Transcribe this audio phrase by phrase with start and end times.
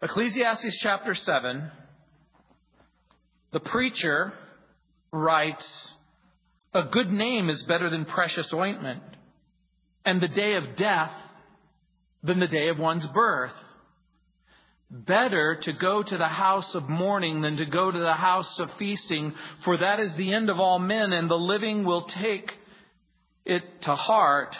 [0.00, 1.72] Ecclesiastes chapter 7,
[3.52, 4.32] the preacher
[5.12, 5.66] writes,
[6.72, 9.02] A good name is better than precious ointment,
[10.04, 11.10] and the day of death
[12.22, 13.50] than the day of one's birth.
[14.88, 18.70] Better to go to the house of mourning than to go to the house of
[18.78, 19.34] feasting,
[19.64, 22.52] for that is the end of all men, and the living will take
[23.44, 24.54] it to heart.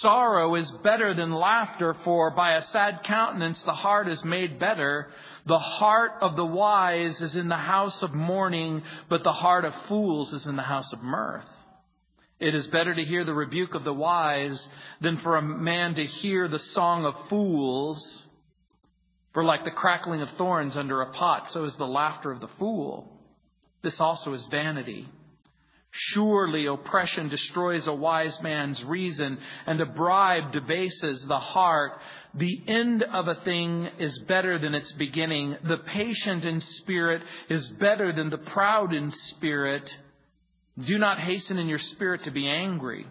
[0.00, 5.08] Sorrow is better than laughter, for by a sad countenance the heart is made better.
[5.46, 9.72] The heart of the wise is in the house of mourning, but the heart of
[9.88, 11.48] fools is in the house of mirth.
[12.40, 14.68] It is better to hear the rebuke of the wise
[15.00, 18.24] than for a man to hear the song of fools.
[19.32, 22.48] For like the crackling of thorns under a pot, so is the laughter of the
[22.58, 23.12] fool.
[23.82, 25.08] This also is vanity.
[25.90, 31.92] Surely oppression destroys a wise man's reason, and a bribe debases the heart.
[32.34, 35.56] The end of a thing is better than its beginning.
[35.64, 39.88] The patient in spirit is better than the proud in spirit.
[40.86, 43.06] Do not hasten in your spirit to be angry,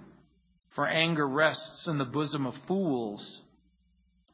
[0.76, 3.42] for anger rests in the bosom of fools.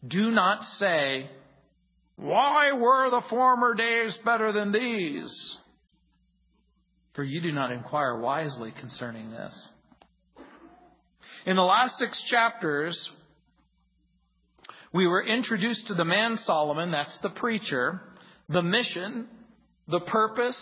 [0.05, 1.29] Do not say,
[2.17, 5.57] Why were the former days better than these?
[7.13, 9.69] For you do not inquire wisely concerning this.
[11.45, 13.09] In the last six chapters,
[14.93, 18.01] we were introduced to the man Solomon, that's the preacher,
[18.49, 19.27] the mission,
[19.87, 20.57] the purpose,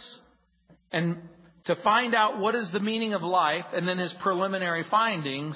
[0.91, 1.17] and
[1.65, 5.55] to find out what is the meaning of life, and then his preliminary findings,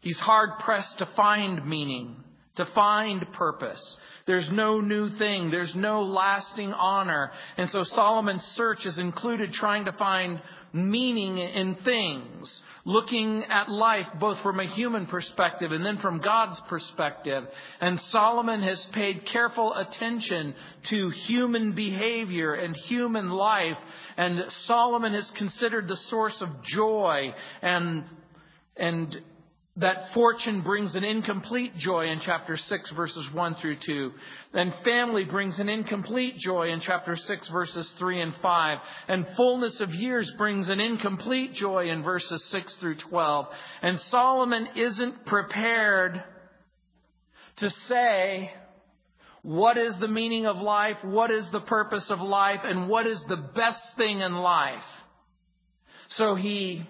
[0.00, 2.16] he's hard pressed to find meaning,
[2.56, 3.96] to find purpose.
[4.26, 5.50] There's no new thing.
[5.50, 7.30] There's no lasting honor.
[7.56, 10.40] And so Solomon's search has included trying to find
[10.72, 16.60] meaning in things, looking at life both from a human perspective and then from God's
[16.68, 17.44] perspective.
[17.80, 20.54] And Solomon has paid careful attention
[20.90, 23.78] to human behavior and human life.
[24.16, 27.32] And Solomon has considered the source of joy
[27.62, 28.04] and,
[28.76, 29.16] and
[29.76, 34.12] that fortune brings an incomplete joy in chapter 6 verses 1 through 2.
[34.52, 38.78] And family brings an incomplete joy in chapter 6 verses 3 and 5.
[39.08, 43.46] And fullness of years brings an incomplete joy in verses 6 through 12.
[43.82, 46.22] And Solomon isn't prepared
[47.58, 48.50] to say,
[49.42, 50.96] what is the meaning of life?
[51.02, 52.60] What is the purpose of life?
[52.64, 54.82] And what is the best thing in life?
[56.10, 56.82] So he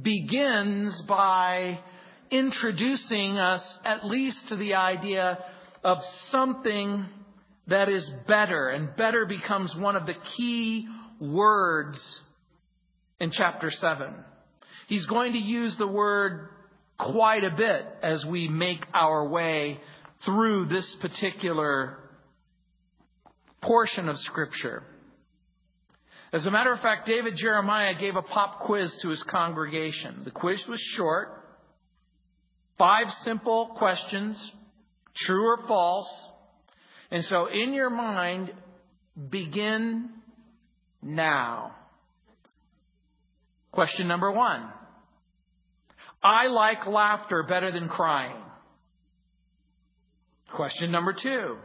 [0.00, 1.80] begins by
[2.30, 5.38] introducing us at least to the idea
[5.82, 5.98] of
[6.30, 7.06] something
[7.66, 10.88] that is better, and better becomes one of the key
[11.20, 11.98] words
[13.20, 14.12] in chapter 7.
[14.88, 16.48] He's going to use the word
[16.98, 19.80] quite a bit as we make our way
[20.24, 21.98] through this particular
[23.62, 24.82] portion of Scripture.
[26.32, 30.22] As a matter of fact, David Jeremiah gave a pop quiz to his congregation.
[30.24, 31.39] The quiz was short.
[32.80, 34.38] Five simple questions,
[35.26, 36.08] true or false.
[37.10, 38.50] And so in your mind,
[39.28, 40.08] begin
[41.02, 41.72] now.
[43.70, 44.66] Question number one.
[46.22, 48.42] I like laughter better than crying.
[50.54, 51.58] Question number two.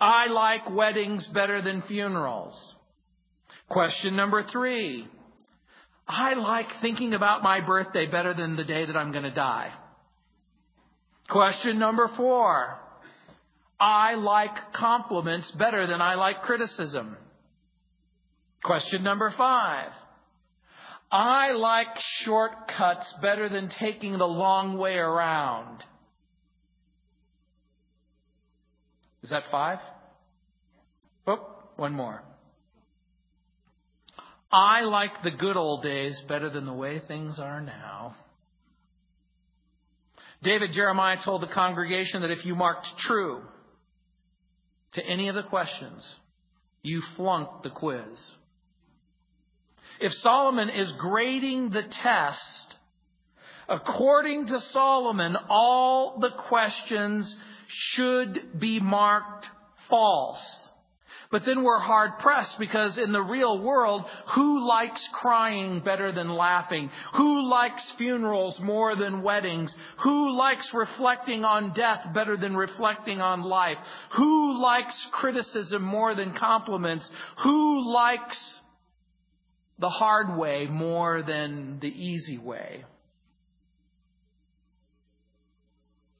[0.00, 2.54] I like weddings better than funerals.
[3.68, 5.08] Question number three.
[6.06, 9.72] I like thinking about my birthday better than the day that I'm going to die.
[11.28, 12.78] Question number four.
[13.80, 17.16] I like compliments better than I like criticism.
[18.62, 19.90] Question number five.
[21.10, 21.88] I like
[22.24, 25.82] shortcuts better than taking the long way around.
[29.22, 29.78] Is that five?
[31.26, 31.46] Oh,
[31.76, 32.22] one more.
[34.52, 38.16] I like the good old days better than the way things are now.
[40.44, 43.42] David Jeremiah told the congregation that if you marked true
[44.92, 46.04] to any of the questions,
[46.82, 48.02] you flunked the quiz.
[50.00, 52.74] If Solomon is grading the test,
[53.68, 57.34] according to Solomon, all the questions
[57.94, 59.46] should be marked
[59.88, 60.63] false.
[61.34, 64.04] But then we're hard pressed because in the real world,
[64.36, 66.88] who likes crying better than laughing?
[67.16, 69.74] Who likes funerals more than weddings?
[70.04, 73.78] Who likes reflecting on death better than reflecting on life?
[74.16, 77.10] Who likes criticism more than compliments?
[77.42, 78.60] Who likes
[79.80, 82.84] the hard way more than the easy way?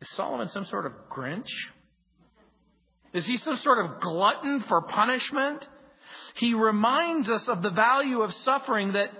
[0.00, 1.46] Is Solomon some sort of Grinch?
[3.14, 5.64] Is he some sort of glutton for punishment?
[6.36, 9.10] He reminds us of the value of suffering that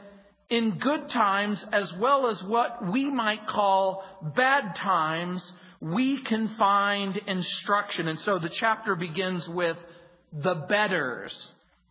[0.51, 4.05] in good times as well as what we might call
[4.37, 8.09] bad times, we can find instruction.
[8.09, 9.77] And so the chapter begins with
[10.33, 11.33] the betters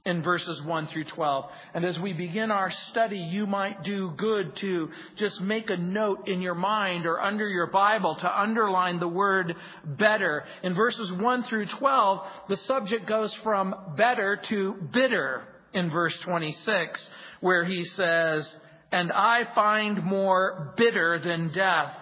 [0.06, 1.46] in verses 1 through 12.
[1.74, 6.28] And as we begin our study, you might do good to just make a note
[6.28, 9.56] in your mind or under your Bible to underline the word
[9.86, 10.44] better.
[10.62, 12.20] In verses 1 through 12,
[12.50, 17.10] the subject goes from better to bitter in verse 26,
[17.40, 18.54] where he says,
[18.92, 21.96] And I find more bitter than death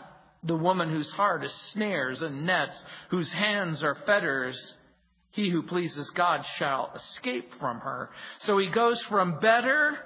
[0.44, 4.57] the woman whose heart is snares and nets, whose hands are fetters
[5.31, 8.10] he who pleases God shall escape from her.
[8.42, 9.98] So he goes from better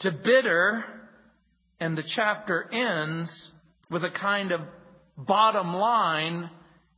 [0.00, 0.84] to bitter,
[1.80, 3.30] and the chapter ends
[3.90, 4.60] with a kind of
[5.16, 6.50] bottom line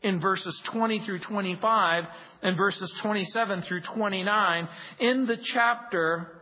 [0.02, 2.04] in verses 20 through 25
[2.42, 4.68] and verses 27 through 29.
[5.00, 6.38] In the chapter,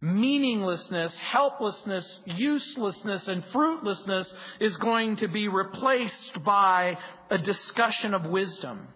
[0.00, 6.96] meaninglessness, helplessness, uselessness, and fruitlessness is going to be replaced by
[7.30, 8.86] a discussion of wisdom.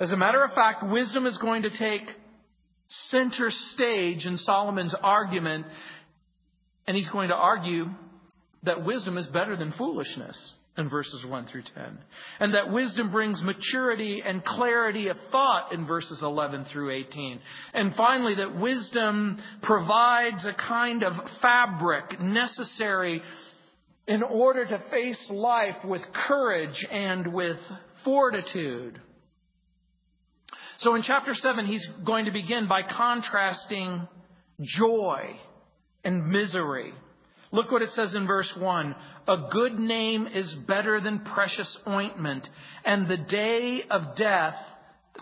[0.00, 2.02] As a matter of fact, wisdom is going to take
[3.10, 5.66] center stage in Solomon's argument,
[6.86, 7.86] and he's going to argue
[8.64, 11.98] that wisdom is better than foolishness in verses 1 through 10.
[12.40, 17.40] And that wisdom brings maturity and clarity of thought in verses 11 through 18.
[17.74, 21.12] And finally, that wisdom provides a kind of
[21.42, 23.22] fabric necessary
[24.06, 27.58] in order to face life with courage and with
[28.04, 29.00] fortitude.
[30.82, 34.08] So in chapter 7, he's going to begin by contrasting
[34.60, 35.36] joy
[36.02, 36.92] and misery.
[37.52, 38.96] Look what it says in verse 1.
[39.28, 42.48] A good name is better than precious ointment,
[42.84, 44.56] and the day of death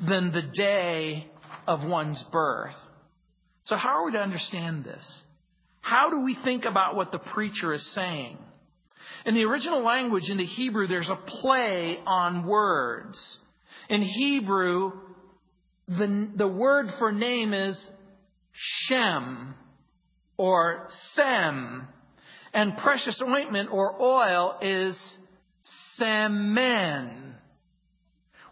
[0.08, 1.26] than the day
[1.66, 2.76] of one's birth.
[3.64, 5.22] So how are we to understand this?
[5.82, 8.38] How do we think about what the preacher is saying?
[9.26, 13.18] In the original language, in the Hebrew, there's a play on words.
[13.90, 14.92] In Hebrew,
[15.90, 17.76] the, the word for name is
[18.86, 19.54] Shem
[20.36, 21.88] or Sem.
[22.54, 24.96] And precious ointment or oil is
[25.96, 27.34] Semen.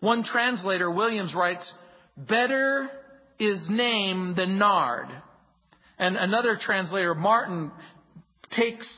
[0.01, 1.71] One translator, Williams, writes,
[2.17, 2.91] Better
[3.39, 5.09] is name than nard.
[5.99, 7.71] And another translator, Martin,
[8.51, 8.89] takes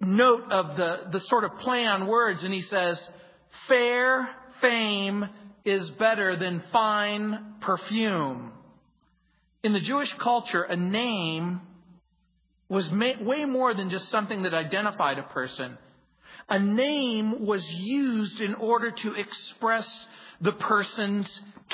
[0.00, 2.98] note of the, the sort of play on words and he says,
[3.68, 4.28] Fair
[4.60, 5.24] fame
[5.66, 8.52] is better than fine perfume.
[9.64, 11.60] In the Jewish culture, a name
[12.68, 12.88] was
[13.20, 15.76] way more than just something that identified a person.
[16.48, 19.88] A name was used in order to express
[20.40, 21.28] the person's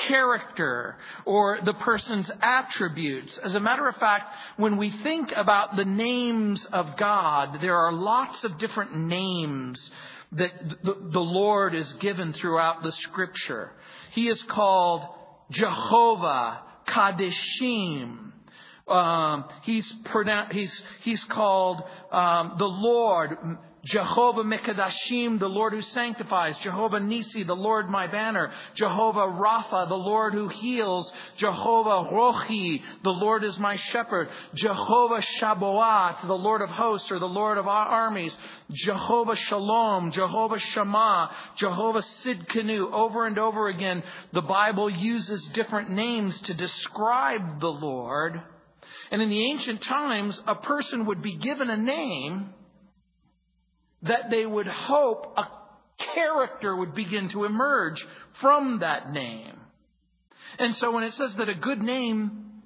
[0.07, 3.37] character or the person's attributes.
[3.43, 7.93] As a matter of fact, when we think about the names of God, there are
[7.93, 9.91] lots of different names
[10.37, 10.51] that
[10.83, 13.71] the Lord is given throughout the scripture.
[14.13, 15.03] He is called
[15.51, 18.31] Jehovah Kadeshim.
[18.87, 19.91] Um, he's,
[20.51, 21.81] he's, he's called
[22.11, 23.37] um, the Lord
[23.85, 26.57] Jehovah Mekadashim, the Lord who sanctifies.
[26.63, 28.53] Jehovah Nisi, the Lord my banner.
[28.75, 31.11] Jehovah Rapha, the Lord who heals.
[31.37, 34.29] Jehovah Rohi, the Lord is my shepherd.
[34.55, 38.33] Jehovah Sabaoth, the Lord of hosts or the Lord of our armies.
[38.71, 42.89] Jehovah Shalom, Jehovah Shammah, Jehovah Sidkenu.
[42.93, 48.41] Over and over again, the Bible uses different names to describe the Lord.
[49.11, 52.53] And in the ancient times, a person would be given a name
[54.03, 55.45] that they would hope a
[56.15, 58.03] character would begin to emerge
[58.41, 59.55] from that name.
[60.59, 62.61] And so when it says that a good name,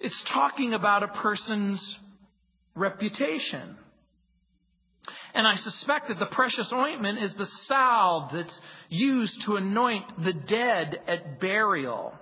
[0.00, 1.96] it's talking about a person's
[2.74, 3.76] reputation.
[5.34, 10.32] And I suspect that the precious ointment is the salve that's used to anoint the
[10.32, 12.14] dead at burial.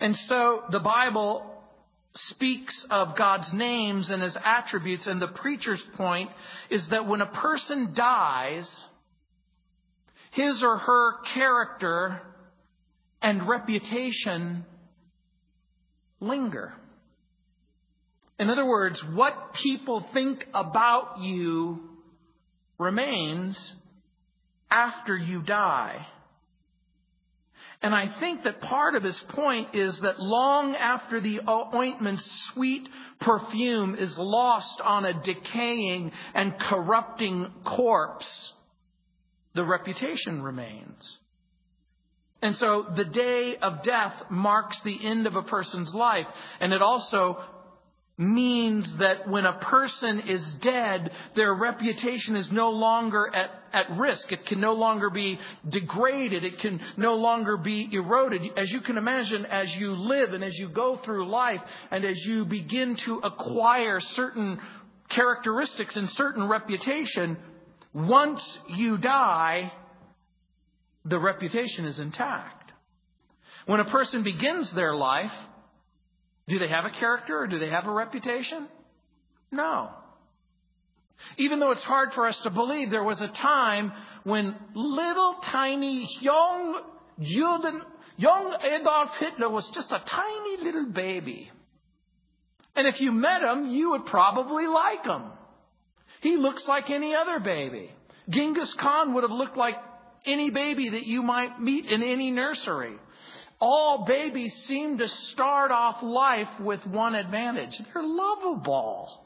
[0.00, 1.57] And so the Bible
[2.30, 6.30] speaks of God's names and his attributes, and the preacher's point
[6.70, 8.68] is that when a person dies,
[10.32, 12.20] his or her character
[13.22, 14.64] and reputation
[16.20, 16.74] linger.
[18.38, 21.80] In other words, what people think about you
[22.78, 23.74] remains
[24.70, 26.06] after you die.
[27.80, 32.88] And I think that part of his point is that long after the ointment's sweet
[33.20, 38.52] perfume is lost on a decaying and corrupting corpse,
[39.54, 41.18] the reputation remains.
[42.42, 46.26] And so the day of death marks the end of a person's life.
[46.60, 47.38] And it also
[48.18, 54.32] means that when a person is dead, their reputation is no longer at, at risk.
[54.32, 56.42] It can no longer be degraded.
[56.42, 58.42] It can no longer be eroded.
[58.56, 61.60] As you can imagine, as you live and as you go through life
[61.92, 64.58] and as you begin to acquire certain
[65.10, 67.36] characteristics and certain reputation,
[67.94, 68.42] once
[68.74, 69.72] you die,
[71.04, 72.72] the reputation is intact.
[73.66, 75.30] When a person begins their life,
[76.48, 78.68] do they have a character or do they have a reputation?
[79.52, 79.90] No.
[81.36, 83.92] Even though it's hard for us to believe, there was a time
[84.24, 86.82] when little tiny young
[87.20, 87.80] Juden,
[88.16, 91.50] young Adolf Hitler was just a tiny little baby.
[92.76, 95.24] And if you met him, you would probably like him.
[96.20, 97.90] He looks like any other baby.
[98.30, 99.74] Genghis Khan would have looked like
[100.26, 102.94] any baby that you might meet in any nursery.
[103.60, 107.72] All babies seem to start off life with one advantage.
[107.92, 109.24] They're lovable.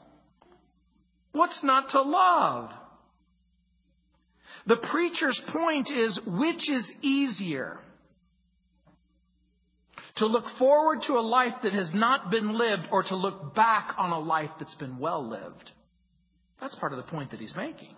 [1.33, 2.71] What's not to love?
[4.65, 7.79] The preacher's point is which is easier?
[10.17, 13.95] To look forward to a life that has not been lived or to look back
[13.97, 15.71] on a life that's been well lived?
[16.61, 17.95] That's part of the point that he's making.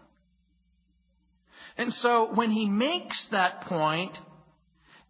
[1.77, 4.17] And so when he makes that point,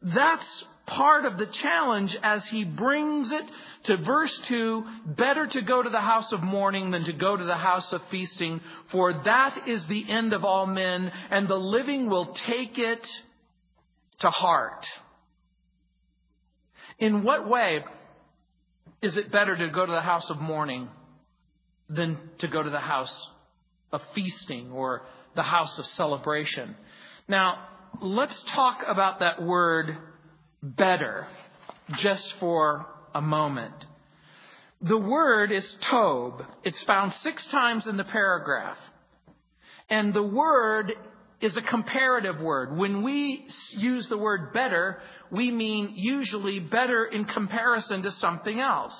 [0.01, 3.45] that's part of the challenge as he brings it
[3.85, 4.83] to verse 2
[5.17, 8.01] better to go to the house of mourning than to go to the house of
[8.11, 8.61] feasting,
[8.91, 13.05] for that is the end of all men, and the living will take it
[14.19, 14.85] to heart.
[16.99, 17.83] In what way
[19.01, 20.87] is it better to go to the house of mourning
[21.89, 23.13] than to go to the house
[23.91, 25.01] of feasting or
[25.35, 26.75] the house of celebration?
[27.27, 27.67] Now,
[28.01, 29.97] let's talk about that word
[30.65, 31.27] better
[31.99, 33.73] just for a moment.
[34.81, 36.43] The word is tob.
[36.63, 38.77] It's found six times in the paragraph.
[39.89, 40.93] And the word
[41.41, 42.75] is a comparative word.
[42.75, 43.45] When we
[43.77, 44.99] use the word better,
[45.31, 48.95] we mean usually better in comparison to something else.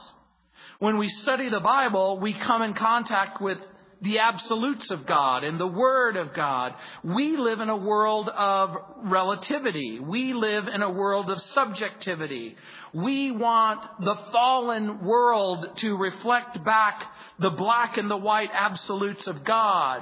[0.80, 3.58] When we study the Bible, we come in contact with
[4.02, 6.74] the absolutes of God and the Word of God.
[7.04, 10.00] We live in a world of relativity.
[10.00, 12.56] We live in a world of subjectivity.
[12.94, 17.04] We want the fallen world to reflect back
[17.40, 20.02] the black and the white absolutes of God.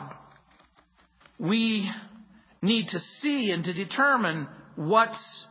[1.40, 1.90] We
[2.62, 5.48] need to see and to determine what's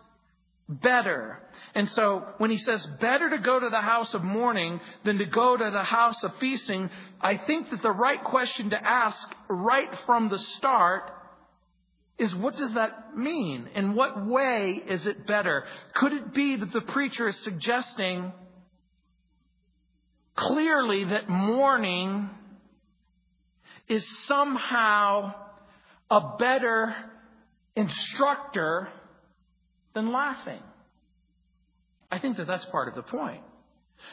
[0.68, 1.38] better.
[1.74, 5.24] And so when he says better to go to the house of mourning than to
[5.24, 9.88] go to the house of feasting, I think that the right question to ask right
[10.04, 11.10] from the start
[12.18, 13.68] is what does that mean?
[13.74, 15.64] In what way is it better?
[15.94, 18.32] Could it be that the preacher is suggesting
[20.36, 22.28] clearly that mourning
[23.88, 25.34] is somehow
[26.10, 26.94] a better
[27.74, 28.88] instructor
[29.94, 30.62] than laughing?
[32.12, 33.40] I think that that's part of the point.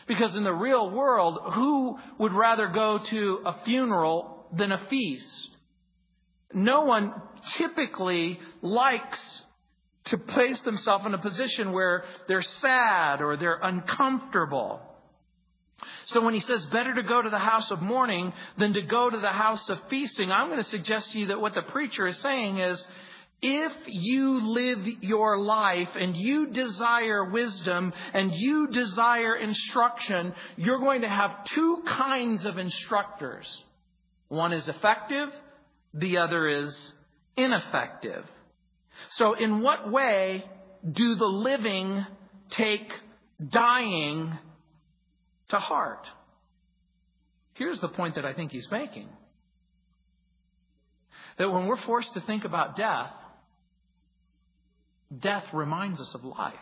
[0.07, 5.49] Because in the real world, who would rather go to a funeral than a feast?
[6.53, 7.13] No one
[7.57, 9.19] typically likes
[10.05, 14.81] to place themselves in a position where they're sad or they're uncomfortable.
[16.07, 19.09] So when he says better to go to the house of mourning than to go
[19.09, 22.07] to the house of feasting, I'm going to suggest to you that what the preacher
[22.07, 22.81] is saying is
[23.41, 31.01] if you live your life and you desire wisdom and you desire instruction, you're going
[31.01, 33.47] to have two kinds of instructors.
[34.27, 35.29] One is effective,
[35.93, 36.93] the other is
[37.37, 38.25] ineffective.
[39.11, 40.43] So in what way
[40.83, 42.05] do the living
[42.51, 42.91] take
[43.51, 44.37] dying
[45.49, 46.05] to heart?
[47.53, 49.07] Here's the point that I think he's making.
[51.37, 53.11] That when we're forced to think about death,
[55.17, 56.53] death reminds us of life.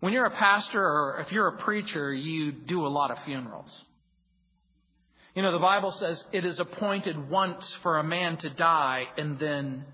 [0.00, 3.70] When you're a pastor or if you're a preacher, you do a lot of funerals.
[5.34, 9.38] You know, the Bible says it is appointed once for a man to die and
[9.38, 9.84] then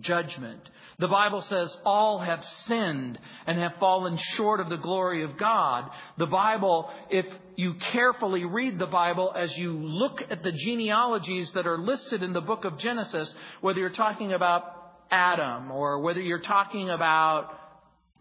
[0.00, 0.60] judgment.
[0.98, 5.90] The Bible says all have sinned and have fallen short of the glory of God.
[6.18, 11.66] The Bible, if you carefully read the Bible as you look at the genealogies that
[11.66, 16.40] are listed in the book of Genesis, whether you're talking about Adam, or whether you're
[16.40, 17.50] talking about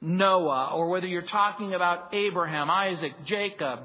[0.02, 3.80] Noah, or whether you're talking about Abraham, Isaac, Jacob,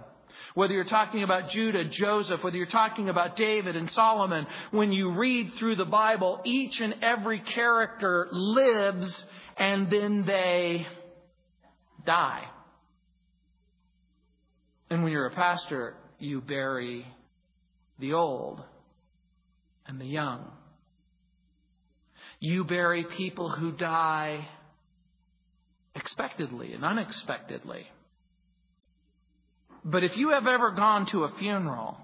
[0.54, 5.12] whether you're talking about Judah, Joseph, whether you're talking about David and Solomon, when you
[5.12, 9.24] read through the Bible, each and every character lives
[9.56, 10.86] and then they
[12.04, 12.44] die.
[14.90, 17.06] And when you're a pastor, you bury
[17.98, 18.62] the old
[19.86, 20.50] and the young.
[22.40, 24.46] You bury people who die
[25.94, 27.86] expectedly and unexpectedly.
[29.84, 31.96] But if you have ever gone to a funeral,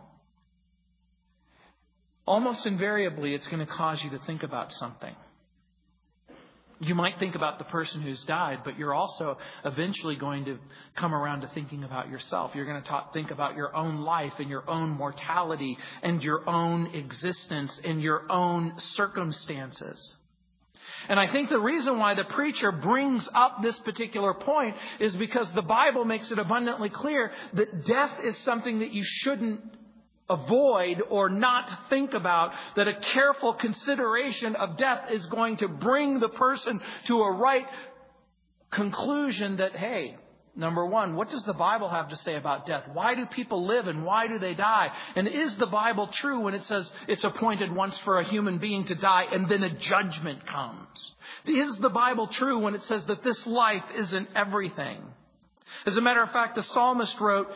[2.26, 5.14] almost invariably it's going to cause you to think about something.
[6.80, 10.58] You might think about the person who's died, but you're also eventually going to
[10.98, 12.50] come around to thinking about yourself.
[12.54, 16.48] You're going to talk, think about your own life and your own mortality and your
[16.48, 20.14] own existence and your own circumstances.
[21.08, 25.50] And I think the reason why the preacher brings up this particular point is because
[25.54, 29.60] the Bible makes it abundantly clear that death is something that you shouldn't
[30.28, 36.20] avoid or not think about, that a careful consideration of death is going to bring
[36.20, 37.66] the person to a right
[38.70, 40.16] conclusion that, hey,
[40.56, 42.84] Number one, what does the Bible have to say about death?
[42.92, 44.88] Why do people live and why do they die?
[45.16, 48.84] And is the Bible true when it says it's appointed once for a human being
[48.86, 51.12] to die and then a judgment comes?
[51.44, 55.02] Is the Bible true when it says that this life isn't everything?
[55.86, 57.48] As a matter of fact, the psalmist wrote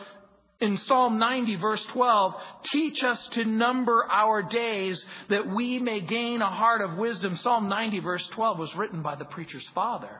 [0.59, 2.33] in Psalm 90 verse 12,
[2.73, 7.37] teach us to number our days that we may gain a heart of wisdom.
[7.41, 10.19] Psalm 90 verse 12 was written by the preacher's father,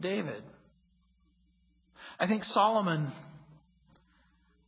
[0.00, 0.42] David.
[2.18, 3.12] I think Solomon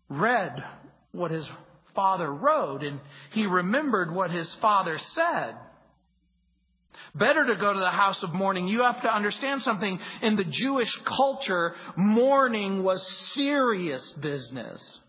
[0.09, 0.65] read
[1.13, 1.49] what his
[1.95, 3.01] father wrote and
[3.33, 5.57] he remembered what his father said.
[7.15, 8.69] Better to go to the house of mourning.
[8.69, 9.99] You have to understand something.
[10.23, 15.01] In the Jewish culture, mourning was serious business.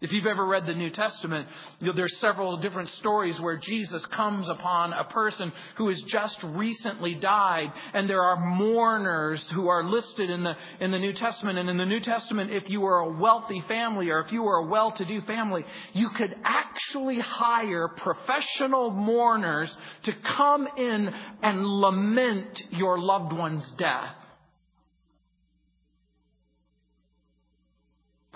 [0.00, 1.48] If you've ever read the New Testament,
[1.80, 7.72] there's several different stories where Jesus comes upon a person who has just recently died,
[7.92, 11.58] and there are mourners who are listed in the, in the New Testament.
[11.58, 14.58] And in the New Testament, if you were a wealthy family or if you were
[14.58, 21.10] a well-to-do family, you could actually hire professional mourners to come in
[21.42, 24.14] and lament your loved one's death.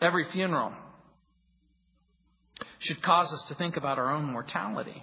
[0.01, 0.73] Every funeral
[2.83, 5.03] should cause us to think about our own mortality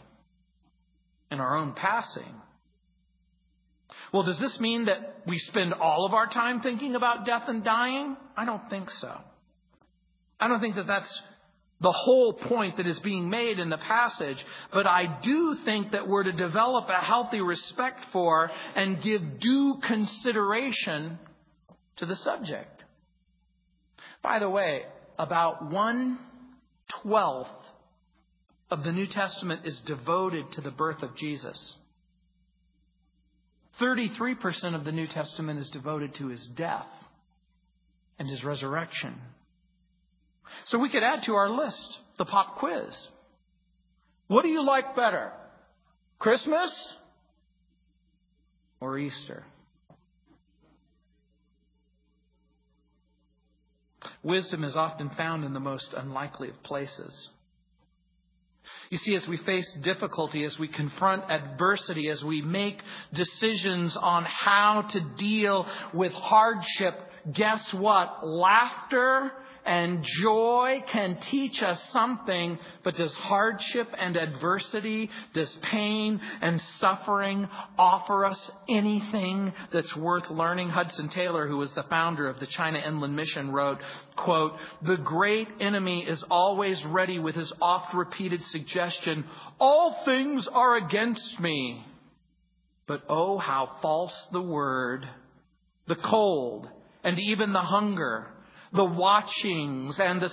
[1.31, 2.41] and our own passing.
[4.11, 7.63] Well, does this mean that we spend all of our time thinking about death and
[7.63, 8.17] dying?
[8.35, 9.11] I don't think so.
[10.39, 11.21] I don't think that that's
[11.81, 14.37] the whole point that is being made in the passage,
[14.73, 19.79] but I do think that we're to develop a healthy respect for and give due
[19.87, 21.19] consideration
[21.97, 22.83] to the subject.
[24.21, 24.83] By the way,
[25.17, 26.19] about one
[27.01, 27.49] twelfth
[28.71, 31.75] of the New Testament is devoted to the birth of Jesus.
[33.81, 36.87] 33% of the New Testament is devoted to his death
[38.19, 39.15] and his resurrection.
[40.65, 42.95] So we could add to our list the pop quiz.
[44.27, 45.31] What do you like better?
[46.19, 46.71] Christmas
[48.79, 49.43] or Easter?
[54.21, 57.29] Wisdom is often found in the most unlikely of places.
[58.89, 62.81] You see, as we face difficulty, as we confront adversity, as we make
[63.13, 66.95] decisions on how to deal with hardship,
[67.31, 68.25] guess what?
[68.25, 69.31] Laughter
[69.65, 77.47] and joy can teach us something, but does hardship and adversity, does pain and suffering
[77.77, 80.69] offer us anything that's worth learning?
[80.69, 83.79] Hudson Taylor, who was the founder of the China Inland Mission, wrote,
[84.15, 89.25] quote, The great enemy is always ready with his oft repeated suggestion,
[89.59, 91.85] All things are against me.
[92.87, 95.07] But oh, how false the word,
[95.87, 96.67] the cold,
[97.03, 98.27] and even the hunger
[98.73, 100.29] the watchings and the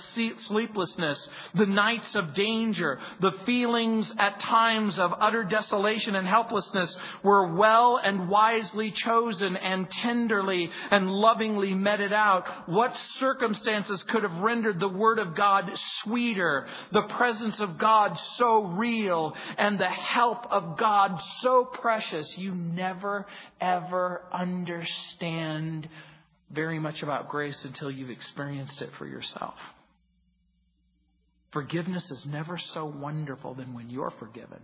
[0.47, 7.55] sleeplessness, the nights of danger, the feelings at times of utter desolation and helplessness were
[7.55, 12.69] well and wisely chosen and tenderly and lovingly meted out.
[12.69, 15.69] What circumstances could have rendered the Word of God
[16.03, 22.31] sweeter, the presence of God so real, and the help of God so precious?
[22.37, 23.25] You never,
[23.59, 25.89] ever understand
[26.51, 29.55] very much about grace until you've experienced it for yourself.
[31.51, 34.59] Forgiveness is never so wonderful than when you're forgiven.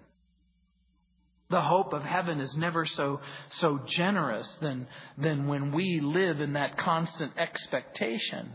[1.50, 3.20] The hope of heaven is never so,
[3.60, 8.52] so generous than, than when we live in that constant expectation.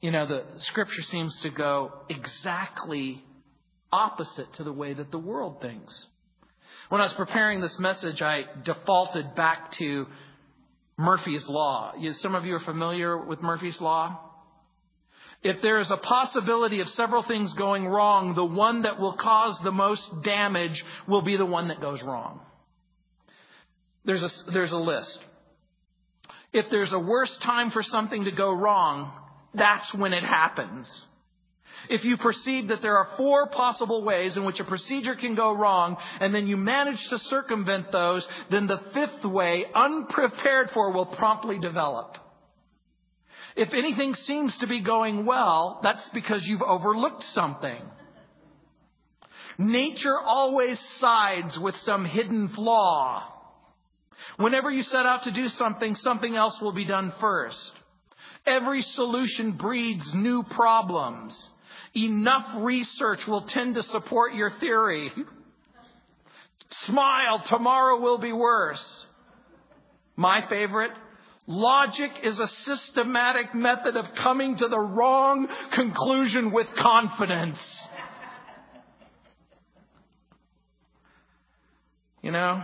[0.00, 3.22] You know, the scripture seems to go exactly
[3.90, 6.06] opposite to the way that the world thinks.
[6.88, 10.06] When I was preparing this message, I defaulted back to
[10.98, 11.94] Murphy's Law.
[12.20, 14.18] Some of you are familiar with Murphy's Law.
[15.44, 19.56] If there is a possibility of several things going wrong, the one that will cause
[19.62, 22.40] the most damage will be the one that goes wrong.
[24.04, 25.18] There's a, there's a list.
[26.52, 29.12] If there's a worse time for something to go wrong,
[29.54, 30.88] that's when it happens.
[31.88, 35.52] If you perceive that there are four possible ways in which a procedure can go
[35.52, 41.06] wrong, and then you manage to circumvent those, then the fifth way, unprepared for, will
[41.06, 42.16] promptly develop.
[43.56, 47.80] If anything seems to be going well, that's because you've overlooked something.
[49.58, 53.24] Nature always sides with some hidden flaw.
[54.36, 57.58] Whenever you set out to do something, something else will be done first.
[58.46, 61.36] Every solution breeds new problems.
[62.04, 65.10] Enough research will tend to support your theory.
[66.86, 69.06] Smile, tomorrow will be worse.
[70.14, 70.92] My favorite,
[71.48, 77.58] logic is a systematic method of coming to the wrong conclusion with confidence.
[82.22, 82.62] You know,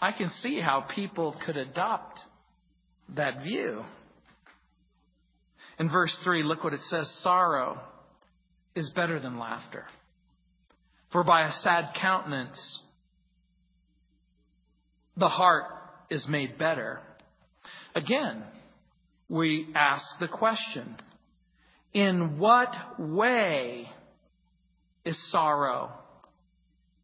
[0.00, 2.18] I can see how people could adopt
[3.14, 3.84] that view.
[5.78, 7.80] In verse 3, look what it says sorrow
[8.74, 9.84] is better than laughter.
[11.12, 12.80] For by a sad countenance,
[15.16, 15.64] the heart
[16.10, 17.00] is made better.
[17.94, 18.42] Again,
[19.28, 20.96] we ask the question
[21.92, 23.88] in what way
[25.04, 25.92] is sorrow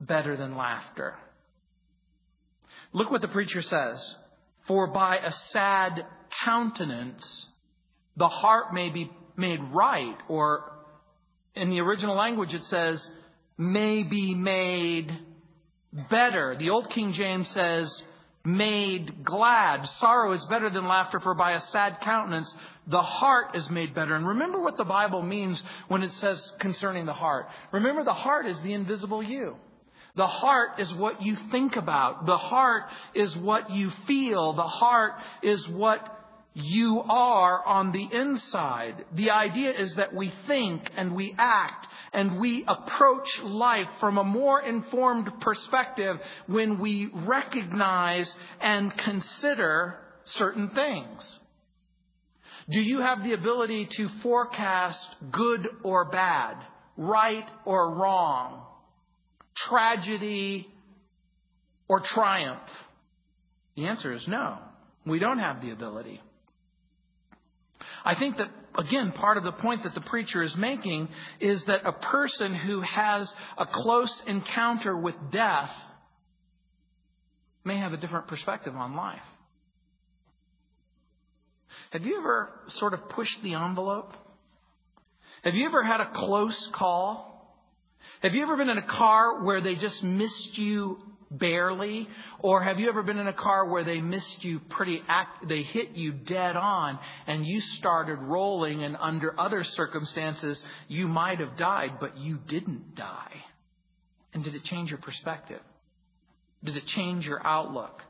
[0.01, 1.15] better than laughter?
[2.93, 4.17] Look what the preacher says.
[4.67, 6.05] For by a sad
[6.45, 7.47] countenance,
[8.17, 10.73] the heart may be made right, or
[11.55, 13.05] in the original language it says,
[13.57, 15.11] may be made
[16.11, 16.57] better.
[16.59, 18.03] The Old King James says,
[18.45, 19.87] made glad.
[19.99, 22.53] Sorrow is better than laughter, for by a sad countenance
[22.87, 24.17] the heart is made better.
[24.17, 27.47] And remember what the Bible means when it says concerning the heart.
[27.73, 29.57] Remember, the heart is the invisible you.
[30.17, 32.27] The heart is what you think about.
[32.27, 34.55] The heart is what you feel.
[34.55, 36.20] The heart is what
[36.63, 39.05] you are on the inside.
[39.15, 44.25] The idea is that we think and we act and we approach life from a
[44.25, 51.39] more informed perspective when we recognize and consider certain things.
[52.71, 55.01] Do you have the ability to forecast
[55.33, 56.57] good or bad,
[56.97, 58.65] right or wrong,
[59.69, 60.69] tragedy
[61.89, 62.61] or triumph?
[63.77, 64.59] The answer is no.
[65.07, 66.21] We don't have the ability.
[68.05, 71.09] I think that, again, part of the point that the preacher is making
[71.41, 75.71] is that a person who has a close encounter with death
[77.65, 79.21] may have a different perspective on life.
[81.91, 84.13] Have you ever sort of pushed the envelope?
[85.43, 87.57] Have you ever had a close call?
[88.23, 90.99] Have you ever been in a car where they just missed you
[91.31, 92.09] barely?
[92.41, 95.63] Or have you ever been in a car where they missed you pretty, act, they
[95.63, 101.57] hit you dead on and you started rolling and under other circumstances you might have
[101.57, 103.33] died, but you didn't die?
[104.33, 105.61] And did it change your perspective?
[106.63, 108.03] Did it change your outlook?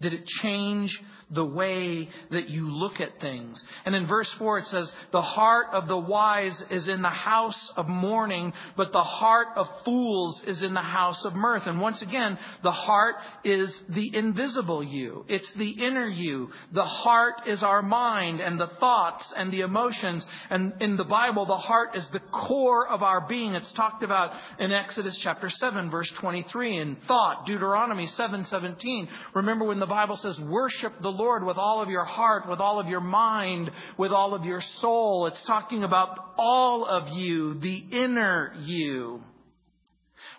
[0.00, 0.98] Did it change
[1.32, 3.62] the way that you look at things?
[3.84, 7.72] And in verse 4 it says, The heart of the wise is in the house
[7.76, 11.64] of mourning, but the heart of fools is in the house of mirth.
[11.66, 15.26] And once again, the heart is the invisible you.
[15.28, 16.48] It's the inner you.
[16.72, 20.24] The heart is our mind and the thoughts and the emotions.
[20.48, 23.54] And in the Bible, the heart is the core of our being.
[23.54, 29.08] It's talked about in Exodus chapter 7, verse 23, and thought, Deuteronomy 7, 17.
[29.34, 32.80] Remember when the Bible says, worship the Lord with all of your heart, with all
[32.80, 35.26] of your mind, with all of your soul.
[35.26, 39.22] It's talking about all of you, the inner you.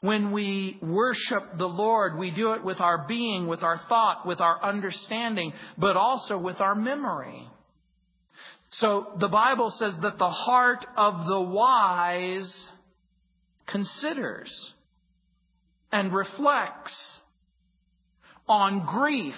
[0.02, 4.42] When we worship the Lord, we do it with our being, with our thought, with
[4.42, 7.48] our understanding, but also with our memory.
[8.72, 12.70] So the Bible says that the heart of the wise
[13.68, 14.52] considers
[15.92, 17.20] and reflects
[18.52, 19.36] on grief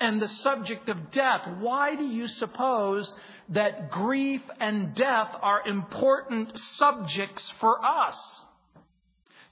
[0.00, 1.42] and the subject of death.
[1.60, 3.12] Why do you suppose
[3.50, 8.16] that grief and death are important subjects for us?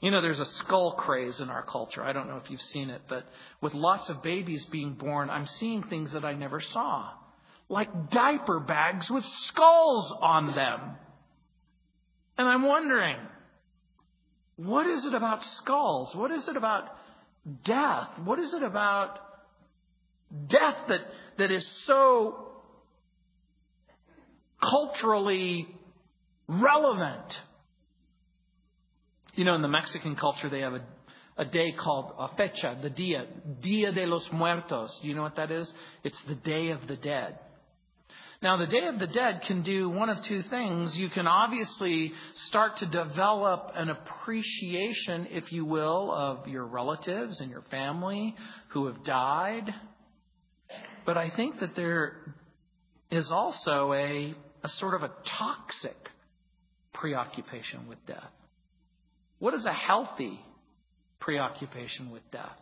[0.00, 2.02] You know, there's a skull craze in our culture.
[2.02, 3.24] I don't know if you've seen it, but
[3.62, 7.12] with lots of babies being born, I'm seeing things that I never saw.
[7.68, 10.80] like diaper bags with skulls on them.
[12.38, 13.16] And I'm wondering,
[14.56, 16.14] what is it about skulls?
[16.14, 16.84] What is it about
[17.64, 18.08] death?
[18.24, 19.18] What is it about
[20.48, 21.00] death that,
[21.38, 22.48] that is so
[24.60, 25.68] culturally
[26.48, 27.32] relevant?
[29.34, 30.82] You know, in the Mexican culture, they have a,
[31.36, 33.26] a day called a fecha, the dia,
[33.62, 34.98] Dia de los Muertos.
[35.02, 35.70] Do you know what that is?
[36.02, 37.38] It's the Day of the Dead.
[38.46, 40.94] Now, the Day of the Dead can do one of two things.
[40.94, 42.12] You can obviously
[42.46, 48.36] start to develop an appreciation, if you will, of your relatives and your family
[48.68, 49.74] who have died.
[51.04, 52.18] But I think that there
[53.10, 54.32] is also a,
[54.62, 55.96] a sort of a toxic
[56.94, 58.30] preoccupation with death.
[59.40, 60.38] What is a healthy
[61.18, 62.60] preoccupation with death?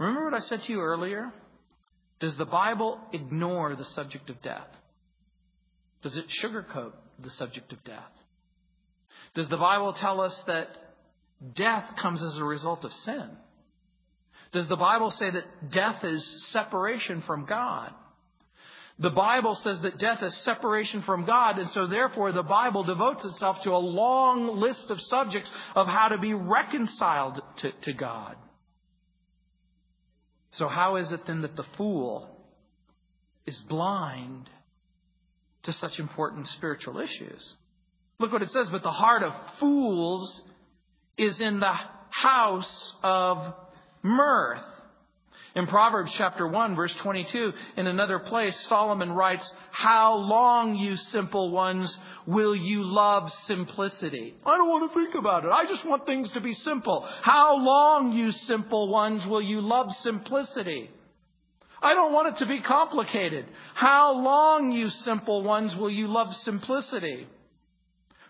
[0.00, 1.32] Remember what I said to you earlier?
[2.22, 4.68] Does the Bible ignore the subject of death?
[6.02, 8.12] Does it sugarcoat the subject of death?
[9.34, 10.68] Does the Bible tell us that
[11.56, 13.28] death comes as a result of sin?
[14.52, 17.92] Does the Bible say that death is separation from God?
[19.00, 23.24] The Bible says that death is separation from God, and so therefore the Bible devotes
[23.24, 28.36] itself to a long list of subjects of how to be reconciled to, to God.
[30.52, 32.28] So, how is it then that the fool
[33.46, 34.50] is blind
[35.64, 37.54] to such important spiritual issues?
[38.18, 40.42] Look what it says, but the heart of fools
[41.16, 41.74] is in the
[42.10, 43.54] house of
[44.02, 44.60] mirth.
[45.54, 51.50] In Proverbs chapter 1 verse 22, in another place, Solomon writes, How long, you simple
[51.50, 51.94] ones,
[52.26, 54.34] will you love simplicity?
[54.46, 55.50] I don't want to think about it.
[55.50, 57.06] I just want things to be simple.
[57.20, 60.90] How long, you simple ones, will you love simplicity?
[61.82, 63.44] I don't want it to be complicated.
[63.74, 67.26] How long, you simple ones, will you love simplicity?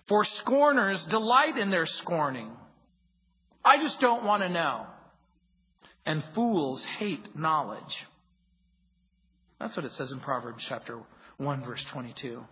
[0.08, 2.50] For scorners delight in their scorning.
[3.64, 4.86] I just don't want to know
[6.04, 7.82] and fools hate knowledge.
[9.60, 10.98] That's what it says in Proverbs chapter
[11.36, 12.42] 1 verse 22.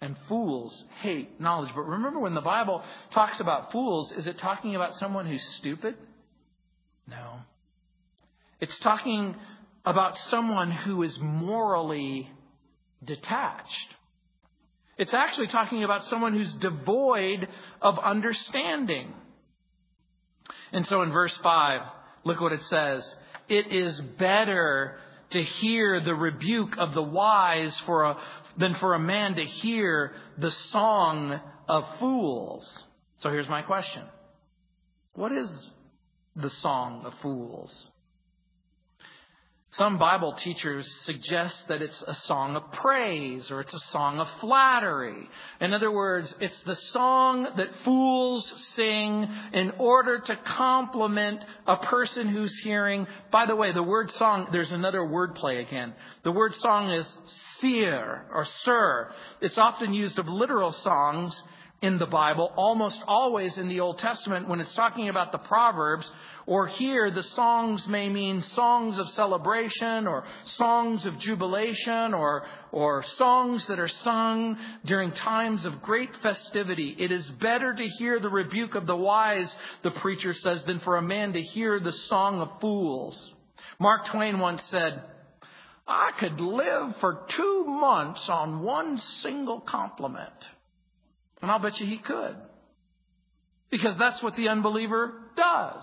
[0.00, 1.70] And fools hate knowledge.
[1.74, 5.94] But remember when the Bible talks about fools, is it talking about someone who's stupid?
[7.06, 7.40] No.
[8.60, 9.34] It's talking
[9.84, 12.30] about someone who is morally
[13.04, 13.94] detached.
[14.98, 17.48] It's actually talking about someone who's devoid
[17.80, 19.12] of understanding.
[20.72, 21.80] And so in verse 5,
[22.24, 23.14] Look what it says.
[23.48, 24.98] It is better
[25.30, 28.16] to hear the rebuke of the wise for a,
[28.58, 32.66] than for a man to hear the song of fools.
[33.18, 34.02] So here's my question.
[35.14, 35.50] What is
[36.36, 37.90] the song of fools?
[39.76, 44.26] Some Bible teachers suggest that it's a song of praise or it's a song of
[44.38, 45.26] flattery.
[45.62, 48.44] In other words, it's the song that fools
[48.76, 53.06] sing in order to compliment a person who's hearing.
[53.30, 55.94] By the way, the word song, there's another word play again.
[56.22, 57.06] The word song is
[57.60, 59.10] seer or sir.
[59.40, 61.42] It's often used of literal songs
[61.80, 66.08] in the Bible, almost always in the Old Testament when it's talking about the Proverbs,
[66.46, 70.24] or here the songs may mean songs of celebration or
[70.56, 76.96] songs of jubilation or, or songs that are sung during times of great festivity.
[76.98, 80.96] It is better to hear the rebuke of the wise, the preacher says, than for
[80.96, 83.32] a man to hear the song of fools.
[83.78, 85.02] Mark Twain once said,
[85.86, 90.30] I could live for two months on one single compliment.
[91.40, 92.36] And I'll bet you he could.
[93.70, 95.82] Because that's what the unbeliever does.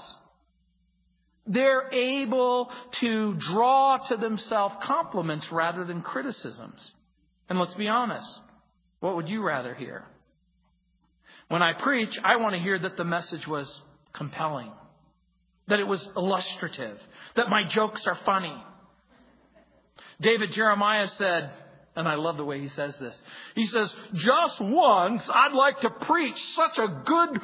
[1.48, 2.70] They're able
[3.02, 6.92] to draw to themselves compliments rather than criticisms.
[7.50, 8.28] And let's be honest.
[9.00, 10.04] What would you rather hear?
[11.48, 13.82] When I preach, I want to hear that the message was
[14.14, 14.72] compelling,
[15.68, 16.98] that it was illustrative,
[17.36, 18.56] that my jokes are funny.
[20.22, 21.52] David Jeremiah said,
[22.00, 23.22] and I love the way he says this.
[23.56, 27.42] He says, just once I'd like to preach such a good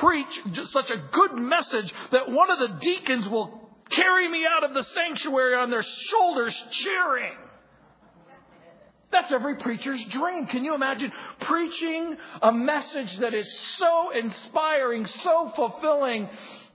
[0.00, 3.60] preach, such a good message that one of the deacons will
[3.90, 7.32] carry me out of the sanctuary on their shoulders cheering.
[9.12, 10.46] That's every preacher's dream.
[10.46, 11.12] Can you imagine
[11.42, 13.46] preaching a message that is
[13.78, 16.28] so inspiring, so fulfilling,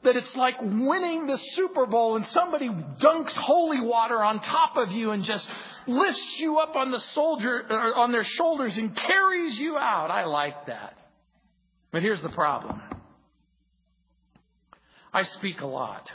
[0.03, 4.91] that it's like winning the Super Bowl and somebody dunks holy water on top of
[4.91, 5.47] you and just
[5.87, 10.09] lifts you up on the soldier er, on their shoulders and carries you out.
[10.11, 10.97] I like that.
[11.91, 12.81] But here's the problem.
[15.13, 16.07] I speak a lot.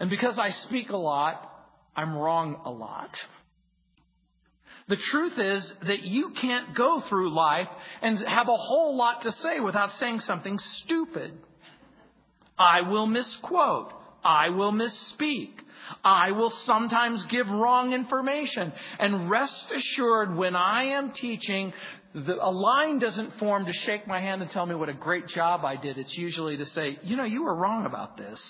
[0.00, 1.50] And because I speak a lot,
[1.96, 3.10] I'm wrong a lot.
[4.88, 7.68] The truth is that you can't go through life
[8.00, 11.32] and have a whole lot to say without saying something stupid.
[12.58, 13.92] I will misquote.
[14.24, 15.50] I will misspeak.
[16.04, 18.72] I will sometimes give wrong information.
[18.98, 21.72] And rest assured, when I am teaching,
[22.14, 25.28] the, a line doesn't form to shake my hand and tell me what a great
[25.28, 25.98] job I did.
[25.98, 28.40] It's usually to say, you know, you were wrong about this.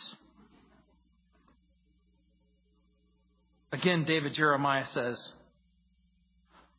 [3.73, 5.33] Again, David Jeremiah says,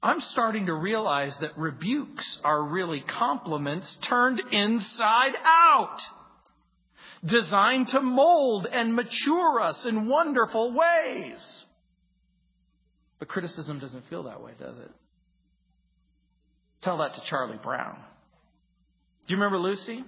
[0.01, 5.97] I'm starting to realize that rebukes are really compliments turned inside out,
[7.25, 11.63] designed to mold and mature us in wonderful ways.
[13.19, 14.91] But criticism doesn't feel that way, does it?
[16.81, 17.95] Tell that to Charlie Brown.
[19.27, 20.03] Do you remember Lucy?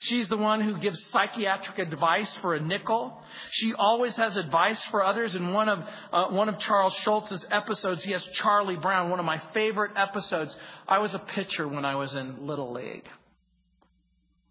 [0.00, 3.18] She's the one who gives psychiatric advice for a nickel.
[3.52, 5.34] She always has advice for others.
[5.34, 5.78] In one of
[6.12, 10.54] uh, one of Charles Schulz's episodes, he has Charlie Brown, one of my favorite episodes.
[10.86, 13.04] I was a pitcher when I was in little league,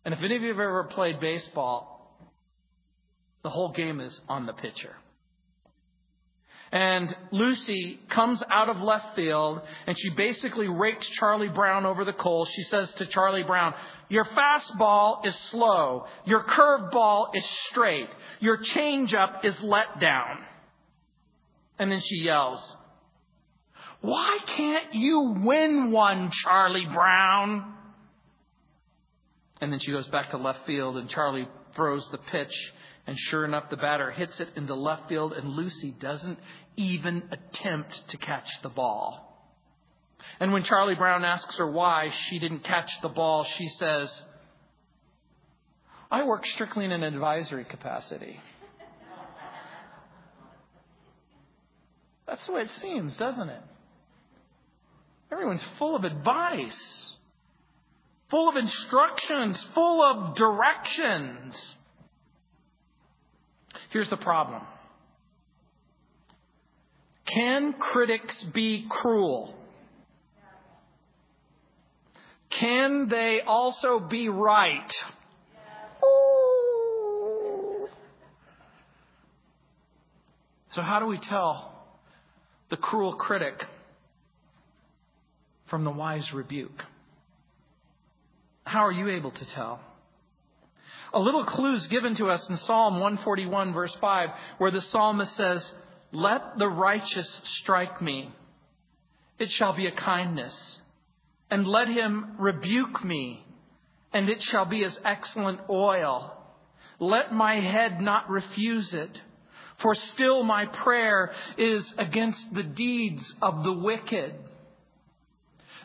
[0.05, 1.93] and if any of you have ever played baseball,
[3.43, 4.95] the whole game is on the pitcher.
[6.73, 12.13] And Lucy comes out of left field and she basically rakes Charlie Brown over the
[12.13, 12.49] coals.
[12.55, 13.75] She says to Charlie Brown,
[14.09, 16.05] Your fastball is slow.
[16.25, 18.09] Your curveball is straight.
[18.39, 20.39] Your changeup is let down.
[21.77, 22.59] And then she yells,
[24.01, 27.72] Why can't you win one, Charlie Brown?
[29.63, 32.53] And then she goes back to left field and Charlie throws the pitch
[33.05, 36.39] and sure enough, the batter hits it into left field, and Lucy doesn't
[36.77, 39.29] even attempt to catch the ball.
[40.39, 44.09] And when Charlie Brown asks her why she didn't catch the ball, she says,
[46.09, 48.39] I work strictly in an advisory capacity.
[52.25, 53.61] That's the way it seems, doesn't it?
[55.29, 57.12] Everyone's full of advice,
[58.33, 61.53] full of instructions, full of directions.
[63.91, 64.63] Here's the problem
[67.27, 69.53] can critics be cruel?
[72.59, 74.91] Can they also be right?
[80.71, 81.71] So, how do we tell
[82.71, 83.61] the cruel critic
[85.69, 86.81] from the wise rebuke?
[88.63, 89.79] How are you able to tell?
[91.13, 95.35] A little clue is given to us in Psalm 141, verse 5, where the psalmist
[95.35, 95.71] says,
[96.13, 98.31] let the righteous strike me.
[99.39, 100.55] It shall be a kindness.
[101.49, 103.45] And let him rebuke me,
[104.13, 106.35] and it shall be as excellent oil.
[106.99, 109.09] Let my head not refuse it.
[109.81, 114.35] For still my prayer is against the deeds of the wicked.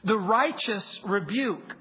[0.05, 1.75] The righteous rebuke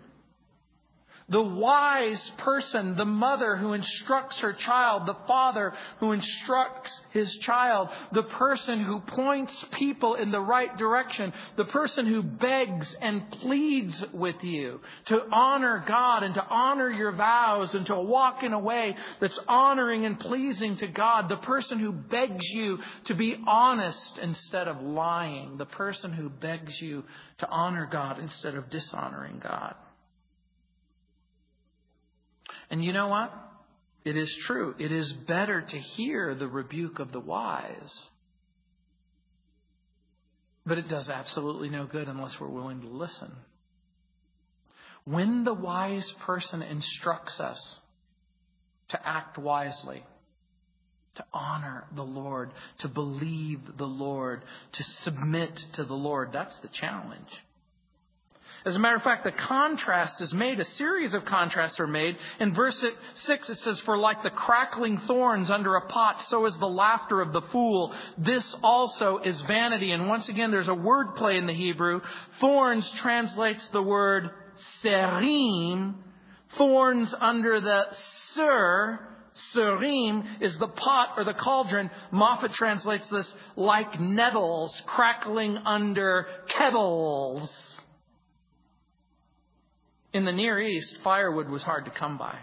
[1.30, 7.90] the wise person, the mother who instructs her child, the father who instructs his child,
[8.14, 14.06] the person who points people in the right direction, the person who begs and pleads
[14.14, 18.60] with you to honor God and to honor your vows and to walk in a
[18.60, 24.18] way that's honoring and pleasing to God, the person who begs you to be honest
[24.22, 27.04] instead of lying, the person who begs you
[27.40, 29.76] to honor God instead of dishonoring God.
[32.70, 33.32] And you know what?
[34.04, 34.76] It is true.
[34.80, 38.02] It is better to hear the rebuke of the wise.
[40.66, 43.32] But it does absolutely no good unless we're willing to listen.
[45.06, 47.80] When the wise person instructs us
[48.90, 50.04] to act wisely,
[51.16, 56.70] to honor the Lord, to believe the Lord, to submit to the Lord, that's the
[56.74, 57.30] challenge.
[58.68, 62.18] As a matter of fact, the contrast is made, a series of contrasts are made.
[62.42, 62.78] In verse
[63.16, 67.22] 6, it says, For like the crackling thorns under a pot, so is the laughter
[67.22, 67.96] of the fool.
[68.18, 69.92] This also is vanity.
[69.92, 72.02] And once again, there's a word play in the Hebrew.
[72.42, 74.32] Thorns translates the word
[74.84, 75.96] serim.
[76.58, 77.84] Thorns under the
[78.34, 79.00] sir.
[79.56, 81.90] Serim is the pot or the cauldron.
[82.12, 87.50] Moffatt translates this like nettles crackling under kettles.
[90.14, 92.38] In the Near East, firewood was hard to come by.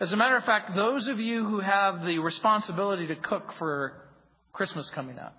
[0.00, 3.94] As a matter of fact, those of you who have the responsibility to cook for
[4.52, 5.36] Christmas coming up,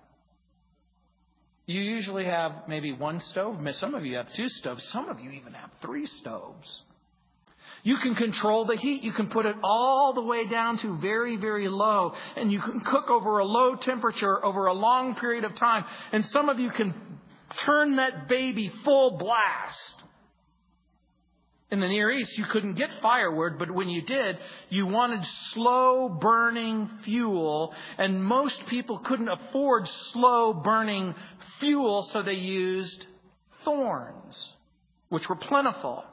[1.66, 3.58] you usually have maybe one stove.
[3.74, 4.82] Some of you have two stoves.
[4.92, 6.82] Some of you even have three stoves.
[7.82, 9.02] You can control the heat.
[9.02, 12.12] You can put it all the way down to very, very low.
[12.36, 15.84] And you can cook over a low temperature over a long period of time.
[16.12, 16.94] And some of you can
[17.66, 20.03] Turn that baby full blast.
[21.70, 24.38] In the Near East, you couldn't get firewood, but when you did,
[24.68, 25.20] you wanted
[25.52, 31.14] slow burning fuel, and most people couldn't afford slow burning
[31.60, 33.06] fuel, so they used
[33.64, 34.52] thorns,
[35.08, 36.04] which were plentiful.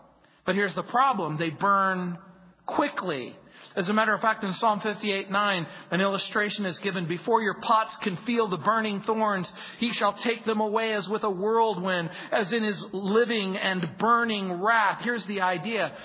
[0.46, 2.18] But here's the problem they burn
[2.66, 3.36] quickly.
[3.76, 7.08] As a matter of fact, in Psalm 58 9, an illustration is given.
[7.08, 11.24] Before your pots can feel the burning thorns, he shall take them away as with
[11.24, 15.02] a whirlwind, as in his living and burning wrath.
[15.04, 15.96] Here's the idea.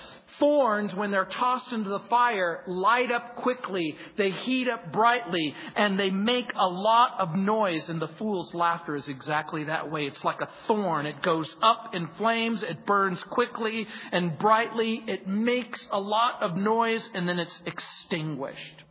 [0.40, 5.98] Thorns, when they're tossed into the fire, light up quickly, they heat up brightly, and
[5.98, 7.88] they make a lot of noise.
[7.88, 10.02] And the fool's laughter is exactly that way.
[10.02, 11.06] It's like a thorn.
[11.06, 16.56] It goes up in flames, it burns quickly and brightly, it makes a lot of
[16.56, 18.82] noise, and then it's extinguished.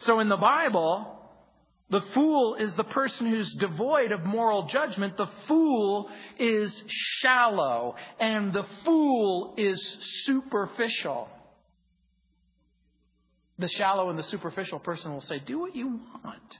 [0.00, 1.19] So in the Bible,
[1.90, 5.16] the fool is the person who's devoid of moral judgment.
[5.16, 6.72] The fool is
[7.20, 9.80] shallow, and the fool is
[10.24, 11.28] superficial.
[13.58, 16.58] The shallow and the superficial person will say, Do what you want.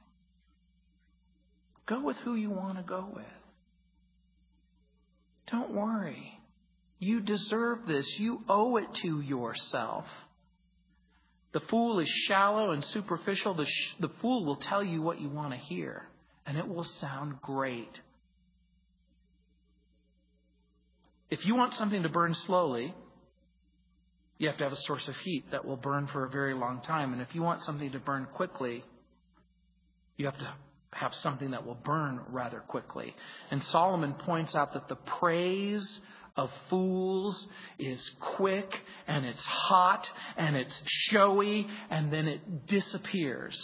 [1.87, 3.25] Go with who you want to go with.
[5.51, 6.39] Don't worry.
[6.99, 8.07] You deserve this.
[8.19, 10.05] You owe it to yourself.
[11.53, 13.55] The fool is shallow and superficial.
[13.55, 16.05] The, sh- the fool will tell you what you want to hear,
[16.47, 17.91] and it will sound great.
[21.31, 22.95] If you want something to burn slowly,
[24.39, 26.81] you have to have a source of heat that will burn for a very long
[26.83, 27.13] time.
[27.13, 28.85] And if you want something to burn quickly,
[30.17, 30.55] you have to
[30.93, 33.15] have something that will burn rather quickly.
[33.51, 36.01] And Solomon points out that the praise
[36.41, 37.47] of fools
[37.79, 38.71] is quick
[39.07, 40.07] and it's hot
[40.39, 43.57] and it's showy and then it disappears.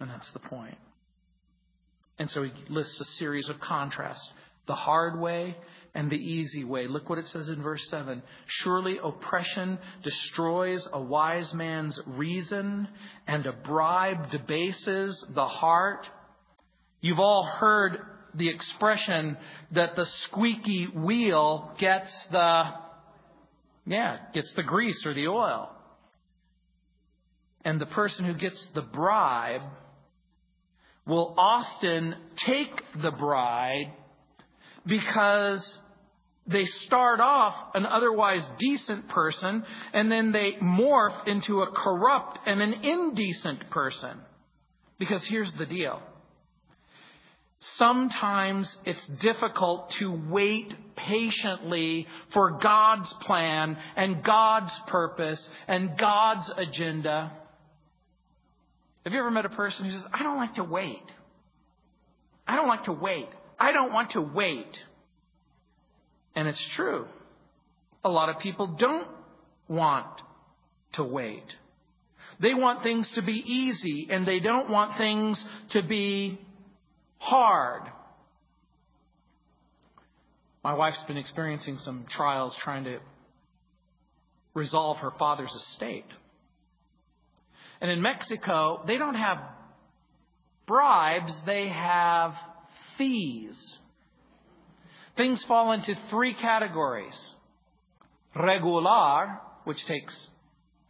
[0.00, 0.78] And that's the point.
[2.18, 4.26] And so he lists a series of contrasts
[4.66, 5.56] the hard way
[5.94, 6.86] and the easy way.
[6.86, 8.22] Look what it says in verse 7.
[8.62, 12.88] Surely oppression destroys a wise man's reason,
[13.26, 16.06] and a bribe debases the heart.
[17.00, 17.98] You've all heard
[18.34, 19.36] the expression
[19.72, 22.62] that the squeaky wheel gets the,
[23.86, 25.70] yeah, gets the grease or the oil.
[27.64, 29.62] And the person who gets the bribe
[31.06, 32.14] will often
[32.46, 32.72] take
[33.02, 33.88] the bribe
[34.86, 35.78] because
[36.46, 39.62] they start off an otherwise decent person
[39.92, 44.18] and then they morph into a corrupt and an indecent person.
[44.98, 46.02] Because here's the deal
[47.76, 57.32] sometimes it's difficult to wait patiently for God's plan and God's purpose and God's agenda.
[59.04, 61.02] Have you ever met a person who says, I don't like to wait?
[62.46, 63.28] I don't like to wait.
[63.58, 64.78] I don't want to wait.
[66.34, 67.06] And it's true.
[68.04, 69.08] A lot of people don't
[69.68, 70.06] want
[70.94, 71.44] to wait.
[72.40, 75.42] They want things to be easy and they don't want things
[75.72, 76.40] to be
[77.20, 77.82] hard.
[80.64, 82.98] My wife's been experiencing some trials trying to
[84.54, 86.04] resolve her father's estate.
[87.80, 89.38] And in Mexico, they don't have
[90.66, 92.32] bribes, they have
[92.98, 93.78] fees.
[95.16, 97.18] Things fall into three categories
[98.34, 100.28] regular, which takes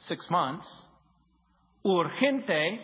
[0.00, 0.66] six months,
[1.84, 2.78] urgente,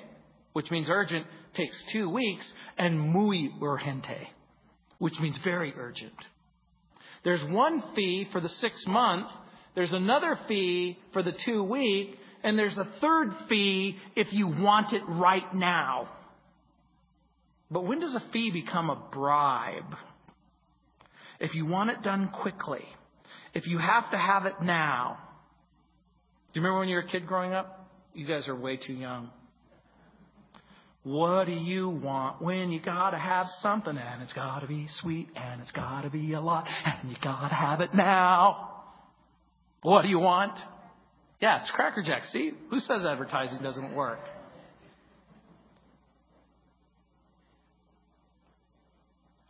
[0.52, 1.26] which means urgent,
[1.56, 4.26] takes two weeks, and muy urgente,
[4.98, 6.14] which means very urgent.
[7.24, 9.28] There's one fee for the six month,
[9.74, 14.92] there's another fee for the two week, and there's a third fee if you want
[14.92, 16.08] it right now.
[17.70, 19.96] But when does a fee become a bribe?
[21.40, 22.84] If you want it done quickly,
[23.54, 25.18] if you have to have it now.
[26.52, 27.90] Do you remember when you were a kid growing up?
[28.14, 29.30] You guys are way too young.
[31.06, 35.60] What do you want when you gotta have something and it's gotta be sweet and
[35.60, 38.82] it's gotta be a lot and you gotta have it now?
[39.82, 40.58] What do you want?
[41.40, 42.24] Yeah, it's Cracker Jack.
[42.32, 42.50] See?
[42.70, 44.18] Who says advertising doesn't work?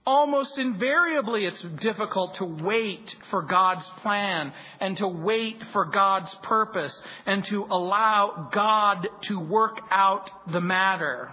[0.04, 7.00] Almost invariably, it's difficult to wait for God's plan and to wait for God's purpose
[7.24, 11.30] and to allow God to work out the matter.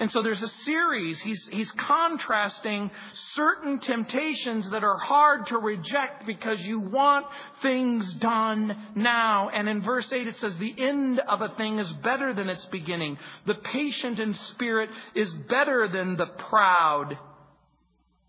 [0.00, 1.20] And so there's a series.
[1.20, 2.90] He's, he's contrasting
[3.34, 7.26] certain temptations that are hard to reject because you want
[7.60, 9.50] things done now.
[9.50, 12.64] And in verse 8 it says, the end of a thing is better than its
[12.72, 13.18] beginning.
[13.46, 17.18] The patient in spirit is better than the proud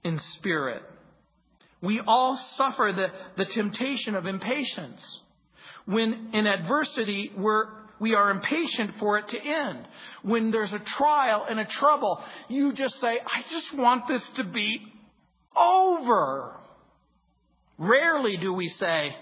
[0.04, 0.84] in spirit.
[1.82, 3.08] We all suffer the,
[3.38, 5.02] the temptation of impatience.
[5.86, 9.88] When in adversity, we're we are impatient for it to end.
[10.24, 14.44] When there's a trial and a trouble, you just say, I just want this to
[14.44, 14.82] be
[15.56, 16.56] over.
[17.78, 19.16] Rarely do we say,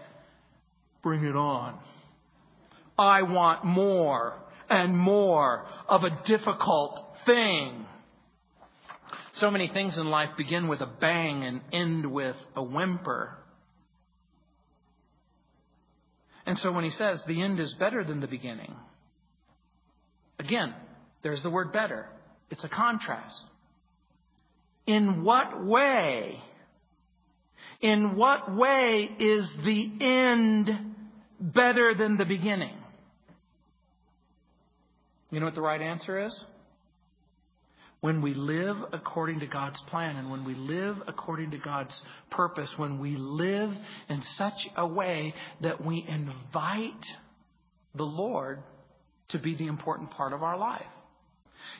[1.04, 1.78] bring it on.
[2.98, 4.36] I want more
[4.70, 7.86] and more of a difficult thing.
[9.34, 13.39] So many things in life begin with a bang and end with a whimper.
[16.46, 18.76] And so when he says the end is better than the beginning,
[20.40, 20.74] again,
[21.24, 22.08] there's the word better.
[22.50, 23.42] It's a contrast.
[24.88, 26.40] In what way?
[27.82, 30.70] In what way is the end
[31.40, 32.76] better than the beginning?
[35.32, 36.46] You know what the right answer is?
[38.02, 42.00] When we live according to God's plan and when we live according to God's
[42.32, 43.72] purpose, when we live
[44.08, 47.06] in such a way that we invite
[47.96, 48.64] the Lord
[49.30, 50.82] to be the important part of our life.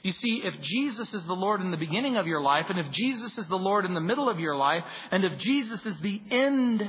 [0.04, 2.92] You see, if Jesus is the Lord in the beginning of your life, and if
[2.92, 6.22] Jesus is the Lord in the middle of your life, and if Jesus is the
[6.32, 6.84] end,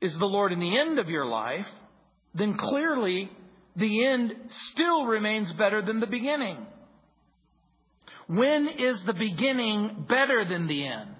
[0.00, 1.66] is the Lord in the end of your life,
[2.34, 3.30] then clearly
[3.76, 4.34] the end
[4.72, 6.66] still remains better than the beginning.
[8.28, 11.16] When is the beginning better than the end?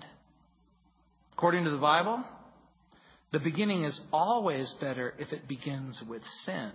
[1.32, 2.22] According to the Bible,
[3.32, 6.70] the beginning is always better if it begins with sin.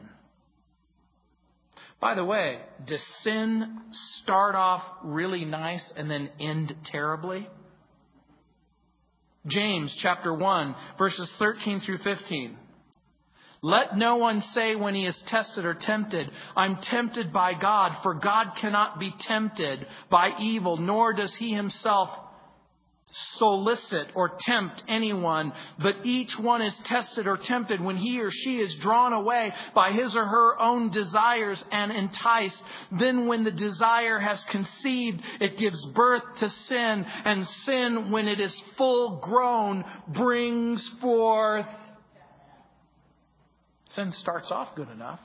[2.02, 3.80] By the way, does sin
[4.22, 7.48] start off really nice and then end terribly?
[9.48, 12.58] James chapter 1 verses 13 through 15.
[13.66, 18.14] Let no one say when he is tested or tempted, I'm tempted by God, for
[18.14, 22.10] God cannot be tempted by evil, nor does he himself
[23.38, 28.58] solicit or tempt anyone, but each one is tested or tempted when he or she
[28.58, 32.62] is drawn away by his or her own desires and enticed.
[33.00, 38.42] Then when the desire has conceived, it gives birth to sin, and sin, when it
[38.42, 41.68] is full grown, brings forth
[43.96, 45.20] Sin starts off good enough.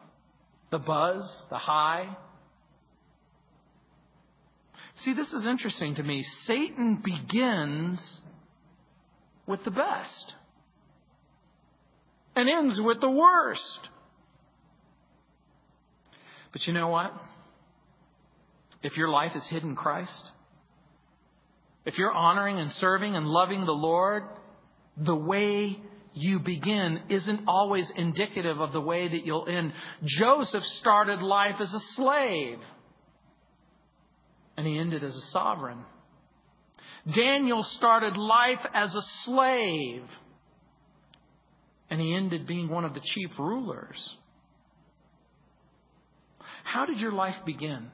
[0.71, 2.17] The buzz, the high.
[5.05, 6.25] See, this is interesting to me.
[6.47, 8.21] Satan begins
[9.47, 10.35] with the best
[12.37, 13.89] and ends with the worst.
[16.53, 17.13] But you know what?
[18.83, 20.31] If your life is hidden Christ,
[21.85, 24.25] if you're honoring and serving and loving the Lord,
[24.97, 25.79] the way
[26.19, 29.73] you begin isn't always indicative of the way that you'll end.
[30.05, 32.59] Joseph started life as a slave,
[34.57, 35.79] and he ended as a sovereign.
[37.15, 40.03] Daniel started life as a slave,
[41.91, 44.17] and he ended being one of the chief rulers.
[46.65, 47.91] How did your life begin?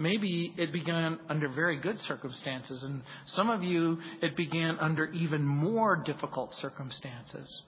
[0.00, 3.02] Maybe it began under very good circumstances, and
[3.34, 7.62] some of you, it began under even more difficult circumstances.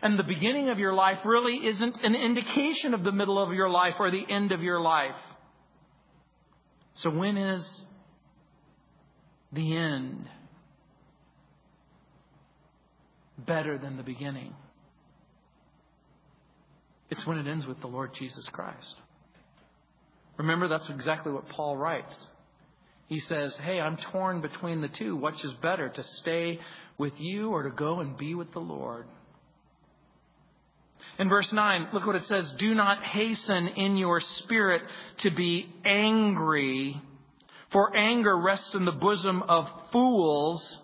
[0.00, 3.68] And the beginning of your life really isn't an indication of the middle of your
[3.68, 5.20] life or the end of your life.
[6.94, 7.82] So, when is
[9.52, 10.30] the end
[13.36, 14.54] better than the beginning?
[17.10, 18.94] It's when it ends with the Lord Jesus Christ.
[20.42, 22.12] Remember, that's exactly what Paul writes.
[23.06, 25.14] He says, Hey, I'm torn between the two.
[25.14, 26.58] Which is better, to stay
[26.98, 29.06] with you or to go and be with the Lord?
[31.20, 34.82] In verse 9, look what it says Do not hasten in your spirit
[35.20, 37.00] to be angry,
[37.70, 40.78] for anger rests in the bosom of fools.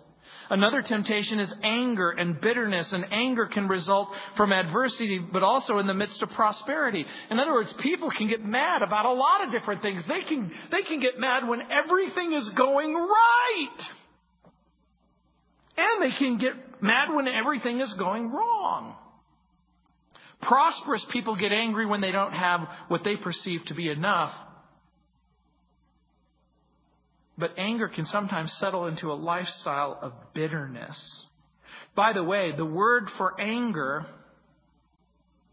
[0.49, 5.85] Another temptation is anger and bitterness, and anger can result from adversity, but also in
[5.85, 7.05] the midst of prosperity.
[7.29, 10.03] In other words, people can get mad about a lot of different things.
[10.07, 13.79] They can, they can get mad when everything is going right.
[15.77, 18.95] And they can get mad when everything is going wrong.
[20.41, 24.33] Prosperous people get angry when they don't have what they perceive to be enough.
[27.39, 30.97] But anger can sometimes settle into a lifestyle of bitterness.
[31.95, 34.05] By the way, the word for anger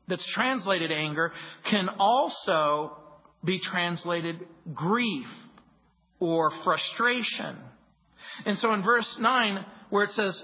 [0.09, 1.33] that's translated anger
[1.71, 2.97] can also
[3.45, 4.41] be translated
[4.75, 5.27] grief
[6.19, 7.57] or frustration.
[8.45, 10.43] And so in verse 9, where it says,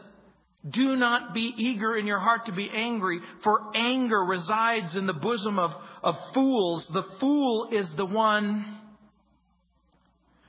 [0.68, 5.12] Do not be eager in your heart to be angry, for anger resides in the
[5.12, 5.72] bosom of,
[6.05, 6.86] of fools.
[6.93, 8.78] The fool is the one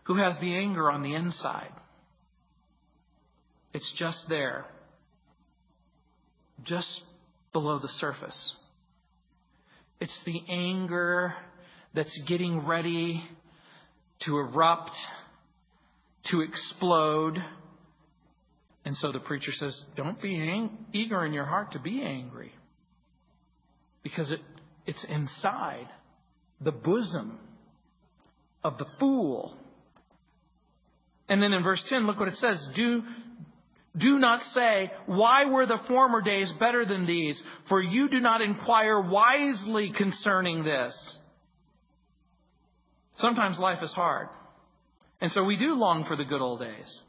[0.03, 1.71] who has the anger on the inside.
[3.73, 4.65] It's just there,
[6.63, 6.87] just
[7.53, 8.53] below the surface.
[9.99, 11.33] It's the anger
[11.95, 13.23] that's getting ready
[14.25, 14.91] to erupt,
[16.25, 17.37] to explode.
[18.85, 22.51] And so the preacher says, Don't be ang- eager in your heart to be angry.
[24.03, 24.41] Because it,
[24.85, 25.87] it's inside
[26.59, 27.39] the bosom
[28.63, 29.57] of the fool.
[31.29, 32.67] And then in verse 10, look what it says.
[32.75, 33.03] Do,
[33.97, 37.41] do not say, Why were the former days better than these?
[37.69, 41.17] For you do not inquire wisely concerning this.
[43.17, 44.27] Sometimes life is hard.
[45.21, 46.99] And so we do long for the good old days.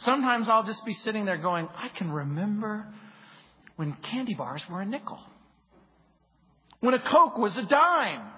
[0.00, 2.86] Sometimes I'll just be sitting there going, I can remember
[3.76, 5.18] when candy bars were a nickel,
[6.80, 8.28] when a Coke was a dime,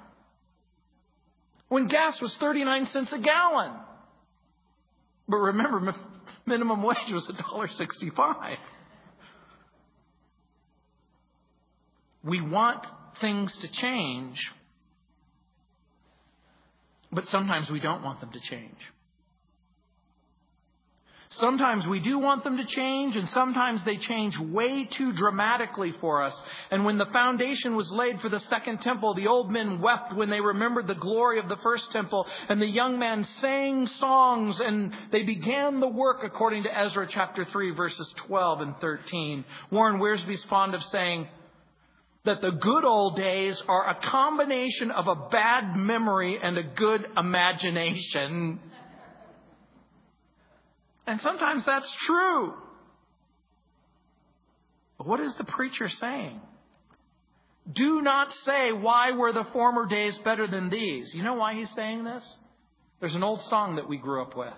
[1.68, 3.72] when gas was 39 cents a gallon.
[5.30, 5.94] But remember,
[6.44, 8.56] minimum wage was $1.65.
[12.24, 12.84] We want
[13.20, 14.36] things to change,
[17.12, 18.76] but sometimes we don't want them to change.
[21.34, 26.22] Sometimes we do want them to change, and sometimes they change way too dramatically for
[26.24, 26.34] us.
[26.72, 30.28] And when the foundation was laid for the second temple, the old men wept when
[30.28, 34.92] they remembered the glory of the first temple, and the young men sang songs, and
[35.12, 39.44] they began the work according to Ezra chapter 3, verses 12 and 13.
[39.70, 41.28] Warren Wiersbe's fond of saying,
[42.24, 47.06] that the good old days are a combination of a bad memory and a good
[47.16, 48.60] imagination.
[51.10, 52.54] And sometimes that's true.
[54.96, 56.40] But what is the preacher saying?
[57.72, 61.10] Do not say, Why were the former days better than these?
[61.12, 62.22] You know why he's saying this?
[63.00, 64.54] There's an old song that we grew up with.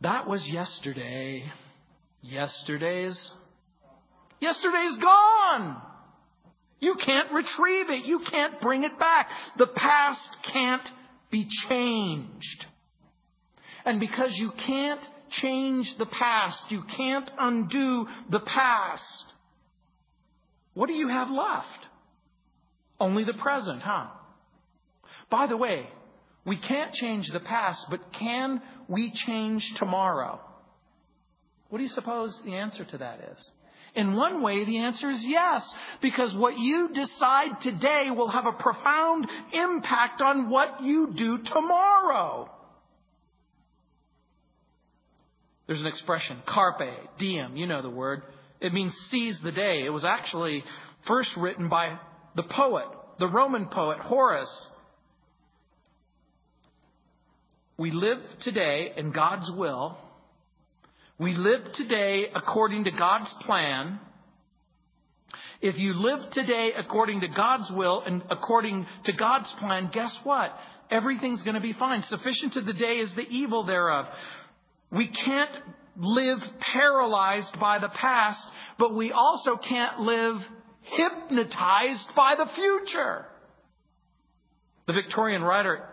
[0.00, 1.44] That was yesterday.
[2.22, 3.32] Yesterday's
[4.40, 5.76] Yesterday's gone.
[6.78, 8.06] You can't retrieve it.
[8.06, 9.28] You can't bring it back.
[9.58, 10.88] The past can't
[11.30, 12.64] be changed.
[13.84, 15.00] And because you can't
[15.30, 19.24] change the past, you can't undo the past,
[20.74, 21.86] what do you have left?
[22.98, 24.08] Only the present, huh?
[25.30, 25.88] By the way,
[26.44, 30.40] we can't change the past, but can we change tomorrow?
[31.68, 33.50] What do you suppose the answer to that is?
[33.94, 35.62] In one way, the answer is yes,
[36.00, 42.50] because what you decide today will have a profound impact on what you do tomorrow.
[45.70, 46.82] There's an expression, carpe
[47.20, 48.22] diem, you know the word.
[48.60, 49.84] It means seize the day.
[49.86, 50.64] It was actually
[51.06, 51.96] first written by
[52.34, 52.86] the poet,
[53.20, 54.66] the Roman poet Horace.
[57.78, 59.96] We live today in God's will
[61.20, 64.00] we live today according to God's plan.
[65.60, 70.56] If you live today according to God's will and according to God's plan, guess what?
[70.90, 72.02] Everything's going to be fine.
[72.08, 74.06] Sufficient to the day is the evil thereof.
[74.90, 75.50] We can't
[75.96, 78.44] live paralyzed by the past,
[78.78, 80.36] but we also can't live
[80.82, 83.26] hypnotized by the future.
[84.86, 85.86] The Victorian writer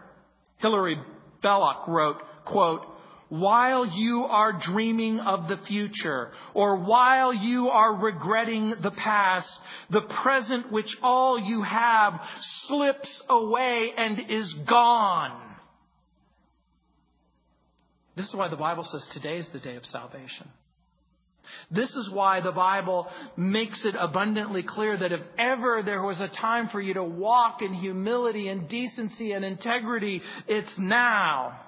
[0.58, 0.98] Hilary
[1.43, 2.82] Belloc wrote, quote,
[3.30, 9.48] while you are dreaming of the future or while you are regretting the past,
[9.91, 12.20] the present which all you have
[12.68, 15.47] slips away and is gone.
[18.18, 20.49] This is why the Bible says today is the day of salvation.
[21.70, 23.07] This is why the Bible
[23.38, 27.61] makes it abundantly clear that if ever there was a time for you to walk
[27.61, 31.59] in humility and decency and integrity, it's now.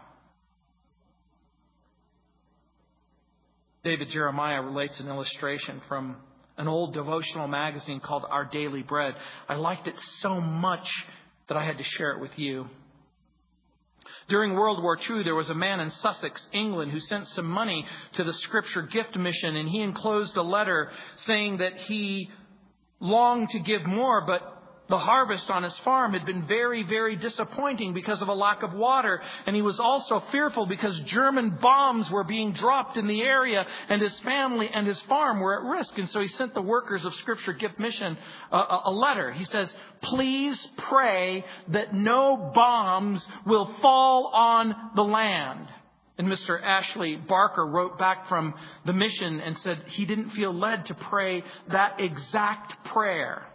[3.84, 6.18] David Jeremiah relates an illustration from
[6.58, 9.14] an old devotional magazine called Our Daily Bread.
[9.48, 10.88] I liked it so much
[11.48, 12.66] that I had to share it with you.
[14.30, 17.84] During World War II, there was a man in Sussex, England, who sent some money
[18.14, 22.30] to the Scripture Gift Mission, and he enclosed a letter saying that he
[23.00, 24.59] longed to give more, but
[24.90, 28.74] The harvest on his farm had been very, very disappointing because of a lack of
[28.74, 29.22] water.
[29.46, 34.02] And he was also fearful because German bombs were being dropped in the area and
[34.02, 35.96] his family and his farm were at risk.
[35.98, 38.18] And so he sent the workers of Scripture Gift Mission
[38.52, 39.32] a, a letter.
[39.32, 39.72] He says,
[40.02, 40.60] please
[40.90, 45.68] pray that no bombs will fall on the land.
[46.18, 46.62] And Mr.
[46.62, 51.44] Ashley Barker wrote back from the mission and said he didn't feel led to pray
[51.72, 53.49] that exact prayer.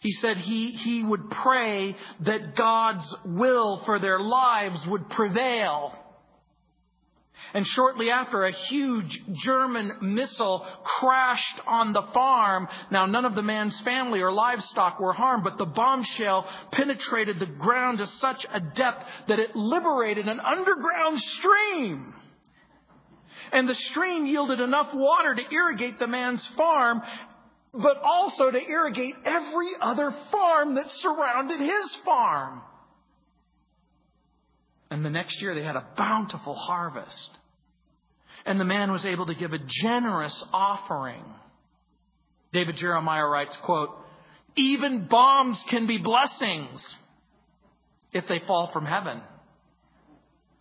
[0.00, 5.92] He said he, he would pray that God's will for their lives would prevail.
[7.54, 10.66] And shortly after, a huge German missile
[10.98, 12.68] crashed on the farm.
[12.90, 17.46] Now, none of the man's family or livestock were harmed, but the bombshell penetrated the
[17.46, 22.14] ground to such a depth that it liberated an underground stream.
[23.50, 27.00] And the stream yielded enough water to irrigate the man's farm,
[27.80, 32.60] but also to irrigate every other farm that surrounded his farm.
[34.90, 37.30] And the next year they had a bountiful harvest.
[38.44, 41.22] And the man was able to give a generous offering.
[42.52, 43.90] David Jeremiah writes, quote,
[44.56, 46.82] even bombs can be blessings
[48.12, 49.20] if they fall from heaven.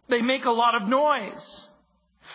[0.10, 1.62] They make a lot of noise.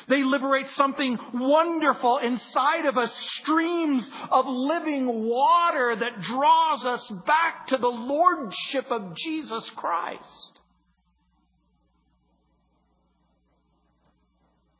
[0.08, 3.10] They liberate something wonderful inside of us,
[3.42, 10.52] streams of living water that draws us back to the Lordship of Jesus Christ.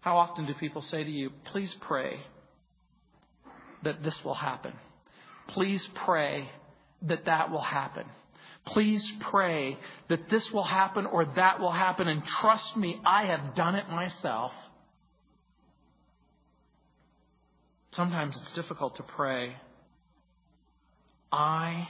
[0.01, 2.19] How often do people say to you, please pray
[3.85, 4.73] that this will happen?
[5.49, 6.49] Please pray
[7.03, 8.05] that that will happen.
[8.67, 9.77] Please pray
[10.09, 12.09] that this will happen or that will happen.
[12.09, 14.53] And trust me, I have done it myself.
[17.93, 19.55] Sometimes it's difficult to pray.
[21.31, 21.89] I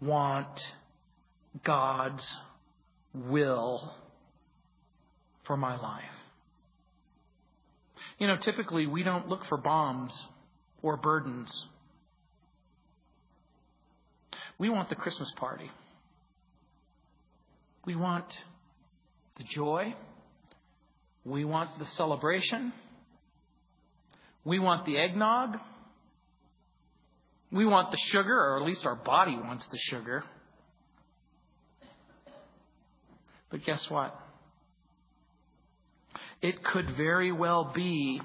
[0.00, 0.60] want
[1.64, 2.26] God's
[3.12, 3.92] will
[5.46, 6.04] for my life.
[8.18, 10.12] You know, typically we don't look for bombs
[10.82, 11.64] or burdens.
[14.58, 15.70] We want the Christmas party.
[17.84, 18.26] We want
[19.38, 19.94] the joy.
[21.24, 22.72] We want the celebration.
[24.48, 25.58] We want the eggnog.
[27.52, 30.24] We want the sugar, or at least our body wants the sugar.
[33.50, 34.18] But guess what?
[36.40, 38.22] It could very well be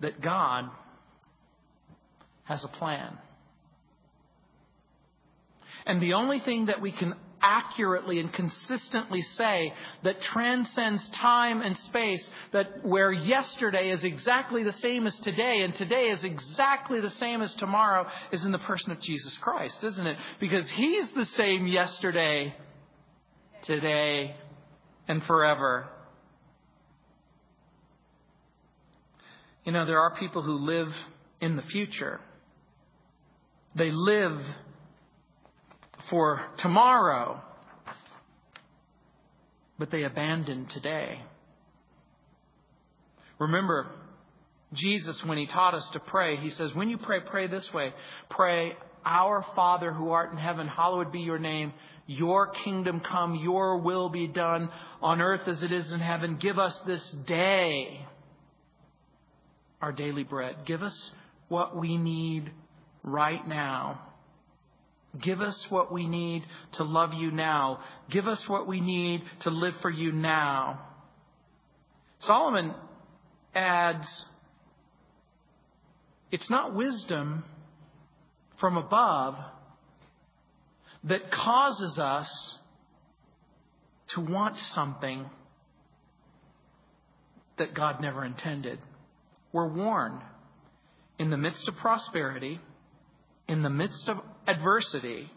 [0.00, 0.66] that God
[2.44, 3.16] has a plan.
[5.86, 9.72] And the only thing that we can accurately and consistently say
[10.04, 15.74] that transcends time and space, that where yesterday is exactly the same as today and
[15.74, 20.06] today is exactly the same as tomorrow is in the person of Jesus Christ, isn't
[20.06, 20.16] it?
[20.40, 22.54] Because He's the same yesterday,
[23.64, 24.34] today,
[25.08, 25.88] and forever.
[29.64, 30.88] You know, there are people who live
[31.40, 32.20] in the future.
[33.74, 34.38] They live
[36.10, 37.42] for tomorrow,
[39.78, 41.20] but they abandon today.
[43.38, 43.90] Remember,
[44.72, 47.92] Jesus, when he taught us to pray, he says, When you pray, pray this way
[48.30, 48.72] Pray,
[49.04, 51.72] Our Father who art in heaven, hallowed be your name.
[52.08, 54.70] Your kingdom come, your will be done
[55.02, 56.38] on earth as it is in heaven.
[56.40, 58.06] Give us this day
[59.80, 60.56] our daily bread.
[60.66, 61.10] Give us
[61.48, 62.50] what we need
[63.02, 64.05] right now.
[65.22, 66.44] Give us what we need
[66.74, 67.80] to love you now.
[68.10, 70.80] Give us what we need to live for you now.
[72.20, 72.74] Solomon
[73.54, 74.06] adds,
[76.30, 77.44] it's not wisdom
[78.58, 79.36] from above
[81.04, 82.58] that causes us
[84.14, 85.26] to want something
[87.58, 88.78] that God never intended.
[89.52, 90.20] We're warned
[91.18, 92.60] in the midst of prosperity,
[93.48, 95.30] in the midst of adversity,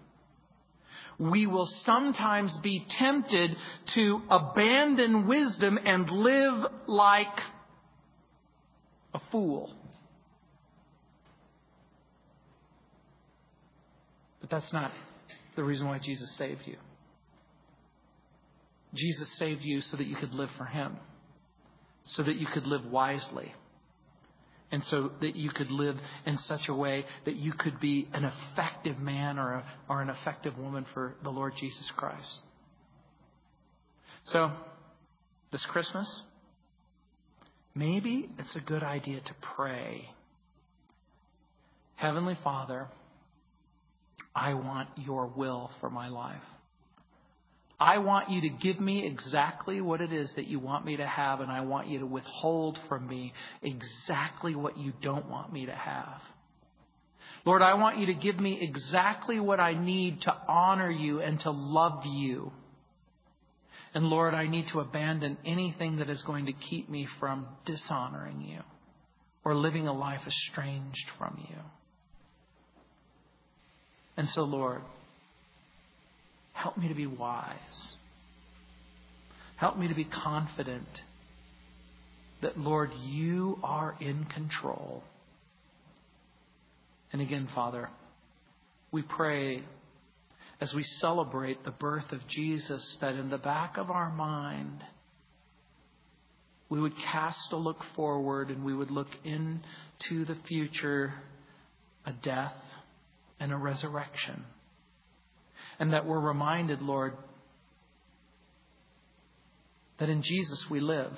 [1.18, 3.56] we will sometimes be tempted
[3.94, 7.28] to abandon wisdom and live like
[9.14, 9.74] a fool.
[14.40, 14.92] But that's not
[15.56, 16.78] the reason why Jesus saved you.
[18.96, 20.96] Jesus saved you so that you could live for Him,
[22.06, 23.54] so that you could live wisely
[24.72, 25.96] and so that you could live
[26.26, 30.10] in such a way that you could be an effective man or, a, or an
[30.10, 32.40] effective woman for the Lord Jesus Christ.
[34.26, 34.52] So,
[35.52, 36.24] this Christmas,
[37.74, 40.10] maybe it's a good idea to pray
[42.00, 42.88] Heavenly Father,
[44.34, 46.42] I want your will for my life.
[47.80, 51.08] I want you to give me exactly what it is that you want me to
[51.08, 55.66] have, and I want you to withhold from me exactly what you don't want me
[55.66, 56.22] to have.
[57.46, 61.40] Lord, I want you to give me exactly what I need to honor you and
[61.42, 62.52] to love you.
[63.94, 68.42] And Lord, I need to abandon anything that is going to keep me from dishonoring
[68.42, 68.60] you
[69.46, 71.56] or living a life estranged from you.
[74.18, 74.82] And so, Lord,
[76.62, 77.96] help me to be wise.
[79.56, 80.88] Help me to be confident
[82.42, 85.04] that, Lord, you are in control.
[87.12, 87.90] And again, Father,
[88.92, 89.64] we pray
[90.62, 94.84] as we celebrate the birth of Jesus that in the back of our mind,
[96.70, 101.14] we would cast a look forward and we would look into the future,
[102.06, 102.54] a death
[103.40, 104.44] and a resurrection.
[105.80, 107.14] And that we're reminded, Lord,
[110.00, 111.14] that in Jesus we live,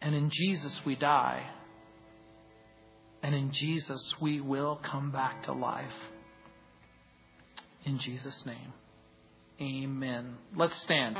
[0.00, 1.46] and in Jesus we die,
[3.22, 5.84] and in Jesus we will come back to life.
[7.84, 8.72] In Jesus' name,
[9.60, 10.36] amen.
[10.56, 11.16] Let's stand.